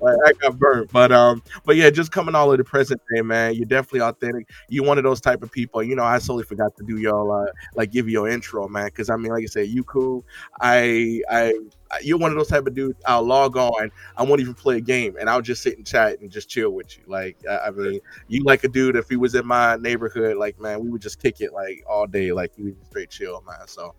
Like, 0.00 0.16
I 0.26 0.32
got 0.40 0.58
burnt, 0.58 0.92
but 0.92 1.10
um, 1.10 1.42
but 1.64 1.76
yeah, 1.76 1.90
just 1.90 2.12
coming 2.12 2.34
all 2.34 2.52
of 2.52 2.58
the 2.58 2.64
present 2.64 3.00
day, 3.12 3.22
man. 3.22 3.54
You're 3.54 3.64
definitely 3.64 4.02
authentic. 4.02 4.48
You 4.68 4.84
one 4.84 4.98
of 4.98 5.04
those 5.04 5.20
type 5.20 5.42
of 5.42 5.50
people. 5.50 5.82
You 5.82 5.96
know, 5.96 6.04
I 6.04 6.18
solely 6.18 6.44
forgot 6.44 6.76
to 6.76 6.84
do 6.84 6.98
y'all 6.98 7.32
uh, 7.32 7.46
like 7.74 7.90
give 7.90 8.06
you 8.06 8.12
your 8.12 8.28
intro, 8.28 8.68
man. 8.68 8.86
Because 8.86 9.10
I 9.10 9.16
mean, 9.16 9.32
like 9.32 9.42
I 9.42 9.46
said, 9.46 9.68
you 9.68 9.82
cool. 9.84 10.24
I 10.60 11.22
I 11.30 11.54
you're 12.02 12.18
one 12.18 12.30
of 12.30 12.36
those 12.36 12.48
type 12.48 12.66
of 12.66 12.74
dudes. 12.74 13.00
I'll 13.06 13.22
log 13.22 13.56
on. 13.56 13.90
I 14.16 14.22
won't 14.22 14.40
even 14.40 14.54
play 14.54 14.76
a 14.76 14.80
game, 14.80 15.16
and 15.18 15.28
I'll 15.28 15.42
just 15.42 15.62
sit 15.62 15.76
and 15.76 15.86
chat 15.86 16.20
and 16.20 16.30
just 16.30 16.48
chill 16.48 16.70
with 16.70 16.96
you. 16.96 17.04
Like 17.06 17.36
I, 17.48 17.70
mean, 17.70 18.00
you 18.28 18.44
like 18.44 18.64
a 18.64 18.68
dude. 18.68 18.96
If 18.96 19.08
he 19.08 19.16
was 19.16 19.34
in 19.34 19.46
my 19.46 19.76
neighborhood, 19.76 20.36
like 20.36 20.60
man, 20.60 20.80
we 20.80 20.90
would 20.90 21.02
just 21.02 21.20
kick 21.20 21.40
it 21.40 21.52
like 21.52 21.84
all 21.88 22.06
day. 22.06 22.32
Like 22.32 22.52
you 22.56 22.64
would 22.64 22.86
straight 22.86 23.10
chill, 23.10 23.42
man. 23.46 23.66
So, 23.66 23.94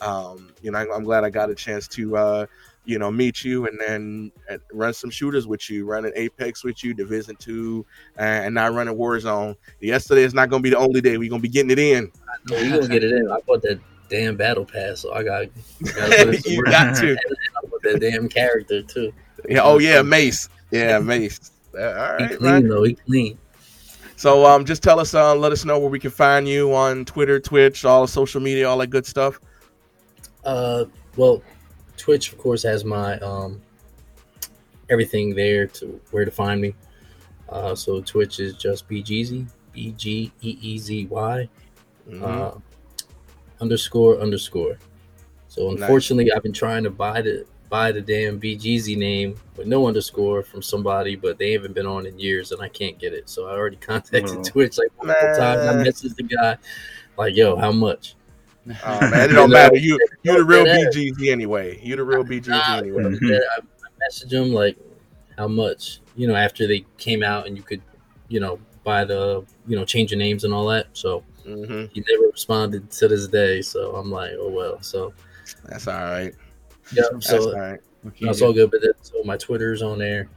um, 0.00 0.52
you 0.62 0.70
know, 0.70 0.78
I, 0.78 0.94
I'm 0.94 1.04
glad 1.04 1.24
I 1.24 1.30
got 1.30 1.50
a 1.50 1.54
chance 1.54 1.88
to. 1.88 2.16
uh 2.16 2.46
you 2.86 2.98
know, 2.98 3.10
meet 3.10 3.42
you 3.42 3.66
and 3.66 3.80
then 3.80 4.30
uh, 4.50 4.58
run 4.72 4.92
some 4.92 5.10
shooters 5.10 5.46
with 5.46 5.70
you, 5.70 5.86
running 5.86 6.12
Apex 6.14 6.62
with 6.64 6.84
you, 6.84 6.92
Division 6.92 7.34
Two, 7.36 7.86
and, 8.16 8.54
not 8.54 8.74
running 8.74 8.94
Warzone. 8.94 9.56
Yesterday 9.80 10.22
is 10.22 10.34
not 10.34 10.50
going 10.50 10.60
to 10.60 10.62
be 10.62 10.70
the 10.70 10.78
only 10.78 11.00
day. 11.00 11.16
We're 11.16 11.30
going 11.30 11.40
to 11.40 11.48
be 11.48 11.52
getting 11.52 11.70
it 11.70 11.78
in. 11.78 12.12
No, 12.50 12.56
we 12.56 12.68
gonna 12.68 12.88
get 12.88 13.02
it 13.02 13.12
in. 13.12 13.30
I 13.30 13.38
bought 13.46 13.62
that 13.62 13.80
damn 14.08 14.36
battle 14.36 14.64
pass, 14.64 15.00
so 15.00 15.12
I 15.12 15.22
got. 15.22 15.46
gotta 15.94 16.16
put 16.24 16.34
in 16.34 16.42
some 16.42 16.52
you 16.52 16.64
got 16.64 16.94
to. 16.96 17.16
Bought 17.70 17.82
that 17.82 18.00
damn 18.00 18.28
character 18.28 18.82
too. 18.82 19.12
Yeah. 19.48 19.60
Oh 19.62 19.78
yeah, 19.78 20.02
Mace. 20.02 20.48
Yeah, 20.70 20.98
Mace. 20.98 21.50
Uh, 21.76 22.16
all 22.20 22.26
He 22.28 22.36
clean 22.36 22.52
man. 22.52 22.68
though. 22.68 22.82
He 22.84 22.94
clean. 22.94 23.38
So 24.16 24.46
um, 24.46 24.64
just 24.64 24.82
tell 24.82 25.00
us, 25.00 25.12
uh, 25.12 25.34
let 25.34 25.50
us 25.52 25.64
know 25.64 25.78
where 25.78 25.90
we 25.90 25.98
can 25.98 26.10
find 26.12 26.46
you 26.48 26.72
on 26.74 27.04
Twitter, 27.04 27.40
Twitch, 27.40 27.84
all 27.84 28.02
the 28.02 28.08
social 28.08 28.40
media, 28.40 28.68
all 28.68 28.78
that 28.78 28.86
good 28.86 29.04
stuff. 29.04 29.40
Uh, 30.44 30.84
well, 31.16 31.42
Twitch 31.96 32.32
of 32.32 32.38
course 32.38 32.62
has 32.62 32.84
my 32.84 33.18
um 33.20 33.60
everything 34.90 35.34
there 35.34 35.66
to 35.66 36.00
where 36.10 36.24
to 36.24 36.30
find 36.30 36.60
me. 36.60 36.74
Uh, 37.48 37.74
so 37.74 38.00
Twitch 38.00 38.40
is 38.40 38.54
just 38.54 38.88
BGZ, 38.88 39.46
B 39.72 39.92
G 39.96 40.32
E 40.42 40.58
E 40.60 40.78
Z 40.78 41.06
Y 41.06 41.48
Mhm. 42.08 42.22
uh, 42.22 42.58
underscore 43.60 44.20
underscore. 44.20 44.78
So 45.48 45.70
Nice. 45.70 45.80
unfortunately, 45.80 46.32
I've 46.32 46.42
been 46.42 46.52
trying 46.52 46.84
to 46.84 46.90
buy 46.90 47.22
the 47.22 47.44
buy 47.70 47.90
the 47.90 48.00
damn 48.00 48.38
BGZ 48.38 48.96
name 48.96 49.34
with 49.56 49.66
no 49.66 49.86
underscore 49.88 50.42
from 50.42 50.62
somebody, 50.62 51.16
but 51.16 51.38
they 51.38 51.52
haven't 51.52 51.74
been 51.74 51.86
on 51.86 52.06
in 52.06 52.18
years, 52.18 52.52
and 52.52 52.60
I 52.62 52.68
can't 52.68 52.98
get 52.98 53.12
it. 53.12 53.28
So 53.28 53.46
I 53.46 53.52
already 53.52 53.76
contacted 53.80 54.38
Oh. 54.38 54.42
Twitch 54.42 54.78
like 54.78 54.88
multiple 55.02 55.34
times. 55.36 55.60
I 55.62 55.74
Man. 55.74 55.84
messaged 55.84 56.16
the 56.16 56.22
guy 56.24 56.56
like, 57.16 57.34
"Yo, 57.36 57.56
how 57.56 57.72
much?" 57.72 58.14
Oh, 58.66 59.00
man, 59.00 59.12
it 59.14 59.30
You 59.30 59.36
don't 59.36 59.50
know, 59.50 59.56
matter. 59.56 59.76
You 59.76 59.98
you 60.22 60.36
the 60.38 60.44
real. 60.44 60.64
BGZ 60.64 61.30
anyway. 61.30 61.78
You 61.82 61.96
the 61.96 62.04
real 62.04 62.24
BGZ 62.24 62.48
Nah, 62.48 62.76
anyway. 62.78 63.02
Mhm. 63.04 63.34
I, 63.40 63.58
I 63.58 63.60
messaged 64.10 64.32
him 64.32 64.52
like, 64.52 64.76
"How 65.36 65.48
much?" 65.48 66.00
You 66.16 66.28
know, 66.28 66.34
after 66.34 66.66
they 66.66 66.84
came 66.96 67.22
out 67.22 67.46
and 67.46 67.56
you 67.56 67.62
could, 67.62 67.82
you 68.28 68.40
know, 68.40 68.58
buy 68.84 69.04
the, 69.04 69.44
you 69.66 69.76
know, 69.76 69.84
change 69.84 70.10
your 70.12 70.18
names 70.18 70.44
and 70.44 70.54
all 70.54 70.66
that. 70.68 70.86
So 70.92 71.24
hmm 71.44 71.84
he 71.92 72.02
never 72.10 72.30
responded 72.32 72.90
to 72.90 73.08
this 73.08 73.28
day. 73.28 73.62
So 73.62 73.94
I'm 73.96 74.10
like, 74.10 74.32
"Oh 74.38 74.50
well." 74.50 74.82
So 74.82 75.12
That's 75.64 75.86
all 75.86 75.94
right. 76.00 76.34
yeah, 76.92 77.02
That's 77.12 77.26
so 77.26 77.50
all 77.50 77.58
right. 77.58 77.80
What 78.02 78.16
can 78.16 78.24
No, 78.24 78.28
you 78.28 78.30
it's 78.30 78.40
do? 78.40 78.46
all 78.46 78.52
good, 78.52 78.70
but 78.70 78.80
then, 78.82 78.92
so 79.02 79.22
my 79.24 79.36
Twitter's 79.36 79.82
on 79.82 79.98
there, 79.98 80.28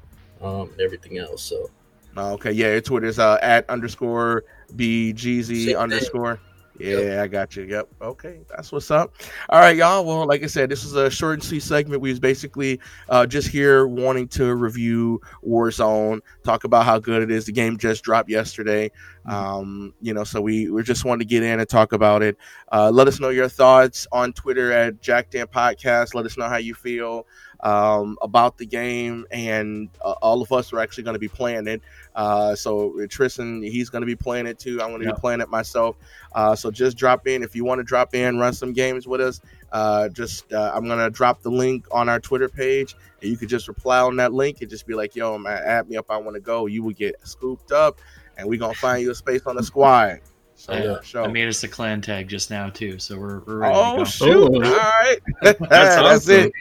um, 0.41 0.70
and 0.72 0.82
everything 0.82 1.17
else. 1.17 1.43
So 1.43 1.70
Oh, 2.15 2.34
okay, 2.34 2.52
yeah, 2.52 2.72
your 2.72 2.82
Twitter's 2.82 3.20
uh, 3.20 3.38
at 3.41 3.70
underscore 3.70 4.43
bgz 4.76 5.78
underscore. 5.80 6.39
Yeah, 6.79 6.97
yep. 6.99 7.23
I 7.23 7.27
got 7.27 7.55
you. 7.55 7.63
Yep. 7.63 7.87
Okay, 8.01 8.39
that's 8.49 8.71
what's 8.71 8.91
up. 8.91 9.13
All 9.49 9.59
right, 9.59 9.75
y'all. 9.75 10.05
Well, 10.05 10.27
like 10.27 10.43
I 10.43 10.47
said, 10.47 10.69
this 10.69 10.83
is 10.83 10.93
a 10.93 11.09
short 11.09 11.35
and 11.35 11.43
sweet 11.43 11.63
segment. 11.63 12.01
We 12.01 12.09
was 12.09 12.19
basically 12.19 12.79
uh, 13.09 13.25
just 13.25 13.47
here 13.47 13.87
wanting 13.87 14.27
to 14.29 14.55
review 14.55 15.21
Warzone, 15.47 16.21
talk 16.43 16.63
about 16.63 16.85
how 16.85 16.99
good 16.99 17.23
it 17.23 17.31
is. 17.31 17.45
The 17.45 17.51
game 17.51 17.77
just 17.77 18.03
dropped 18.03 18.29
yesterday. 18.29 18.91
Mm-hmm. 19.27 19.31
Um, 19.31 19.93
you 20.01 20.13
know, 20.13 20.23
so 20.23 20.39
we 20.39 20.69
we 20.69 20.83
just 20.83 21.03
wanted 21.03 21.19
to 21.19 21.25
get 21.25 21.43
in 21.43 21.59
and 21.59 21.69
talk 21.69 21.93
about 21.93 22.21
it. 22.21 22.37
Uh, 22.71 22.91
let 22.91 23.07
us 23.07 23.19
know 23.19 23.29
your 23.29 23.49
thoughts 23.49 24.07
on 24.11 24.33
Twitter 24.33 24.71
at 24.71 25.01
Jacked 25.01 25.35
In 25.35 25.47
Podcast. 25.47 26.13
Let 26.13 26.25
us 26.25 26.37
know 26.37 26.47
how 26.47 26.57
you 26.57 26.73
feel 26.73 27.25
um, 27.61 28.17
about 28.21 28.57
the 28.57 28.65
game, 28.65 29.25
and 29.31 29.89
uh, 30.01 30.13
all 30.21 30.41
of 30.41 30.51
us 30.51 30.71
are 30.73 30.79
actually 30.79 31.03
going 31.03 31.15
to 31.15 31.19
be 31.19 31.27
playing 31.27 31.67
it. 31.67 31.81
Uh, 32.17 32.56
so 32.56 33.06
Tristan, 33.08 33.62
he's 33.62 33.91
going 33.91 34.01
to 34.01 34.08
be 34.08 34.15
playing 34.15 34.47
it 34.47 34.58
too. 34.58 34.82
I'm 34.82 34.89
going 34.89 35.01
to 35.01 35.06
yep. 35.06 35.15
be 35.17 35.21
playing 35.21 35.39
it 35.39 35.49
myself. 35.49 35.97
Uh, 36.34 36.56
so 36.56 36.71
just 36.71 36.97
drop 36.97 37.27
in 37.27 37.43
if 37.43 37.56
you 37.56 37.63
want 37.63 37.77
to 37.77 37.84
drop 37.84 38.15
in, 38.15 38.39
run 38.39 38.53
some 38.53 38.73
games 38.73 39.08
with 39.08 39.21
us. 39.21 39.39
Uh, 39.71 40.10
just 40.10 40.51
uh, 40.51 40.71
I'm 40.73 40.88
going 40.88 40.97
to 40.97 41.12
drop 41.12 41.43
the 41.43 41.51
link 41.51 41.86
on 41.91 42.10
our 42.10 42.19
Twitter 42.19 42.49
page, 42.49 42.95
and 43.21 43.30
you 43.30 43.38
could 43.38 43.49
just 43.49 43.67
reply 43.67 43.99
on 43.99 44.15
that 44.15 44.34
link 44.34 44.62
and 44.62 44.69
just 44.69 44.88
be 44.88 44.95
like, 44.95 45.15
"Yo, 45.15 45.38
man, 45.38 45.62
add 45.63 45.88
me 45.88 45.95
up. 45.95 46.10
I 46.10 46.17
want 46.17 46.34
to 46.34 46.41
go." 46.41 46.65
You 46.65 46.82
will 46.82 46.93
get 46.93 47.15
scooped 47.23 47.71
up, 47.71 47.99
and 48.36 48.49
we're 48.49 48.60
gonna 48.60 48.73
find 48.73 49.03
you 49.03 49.12
a 49.12 49.15
space 49.15 49.45
on 49.45 49.56
the 49.56 49.63
squad. 49.63 50.21
So, 50.56 50.73
yeah, 50.73 51.01
show. 51.03 51.23
I 51.23 51.27
made 51.27 51.47
us 51.47 51.63
a 51.63 51.67
clan 51.67 52.01
tag 52.01 52.30
just 52.30 52.49
now 52.49 52.71
too, 52.71 52.97
so 52.97 53.19
we're, 53.19 53.41
we're 53.41 53.58
ready 53.58 53.75
oh 53.77 54.03
shoot! 54.06 54.56
All 54.56 54.60
right, 54.60 55.17
that's, 55.43 55.60
that's 55.69 55.97
awesome. 55.97 56.34
it. 56.34 56.51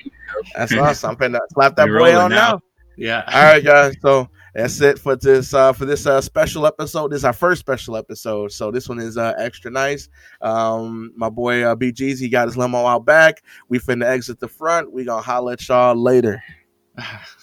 That's 0.55 0.75
awesome. 0.75 1.11
I'm 1.13 1.17
gonna 1.17 1.41
slap 1.55 1.77
that 1.77 1.87
boy 1.87 2.15
on 2.15 2.31
now. 2.31 2.37
now. 2.37 2.63
Yeah. 2.97 3.23
All 3.27 3.43
right, 3.43 3.65
guys. 3.65 3.95
So 4.03 4.29
that's 4.57 4.81
it 4.81 4.99
for 4.99 5.17
this 5.17 5.53
uh, 5.53 5.75
for 5.75 5.85
this 5.85 6.07
uh, 6.07 6.21
special 6.23 6.67
episode. 6.67 7.13
This 7.13 7.19
is 7.19 7.25
our 7.25 7.35
first 7.35 7.61
special 7.61 7.95
episode, 7.95 8.53
so 8.53 8.71
this 8.71 8.89
one 8.89 8.99
is 8.99 9.19
uh, 9.19 9.35
extra 9.39 9.71
nice. 9.71 10.09
Um, 10.41 11.13
my 11.15 11.29
boy 11.29 11.63
uh, 11.63 11.77
BG's 11.77 12.19
he 12.19 12.31
got 12.31 12.49
his 12.49 12.57
limo 12.57 12.87
out 12.87 13.05
back. 13.05 13.43
We 13.69 13.79
finna 13.79 14.07
exit 14.07 14.41
the 14.41 14.49
front. 14.49 14.93
We 14.93 15.05
gonna 15.05 15.21
holler 15.21 15.53
at 15.53 15.69
y'all 15.69 15.95
later. 15.95 16.43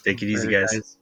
Take 0.03 0.23
it 0.23 0.27
easy, 0.27 0.49
guys. 0.49 0.71
guys. 0.71 0.97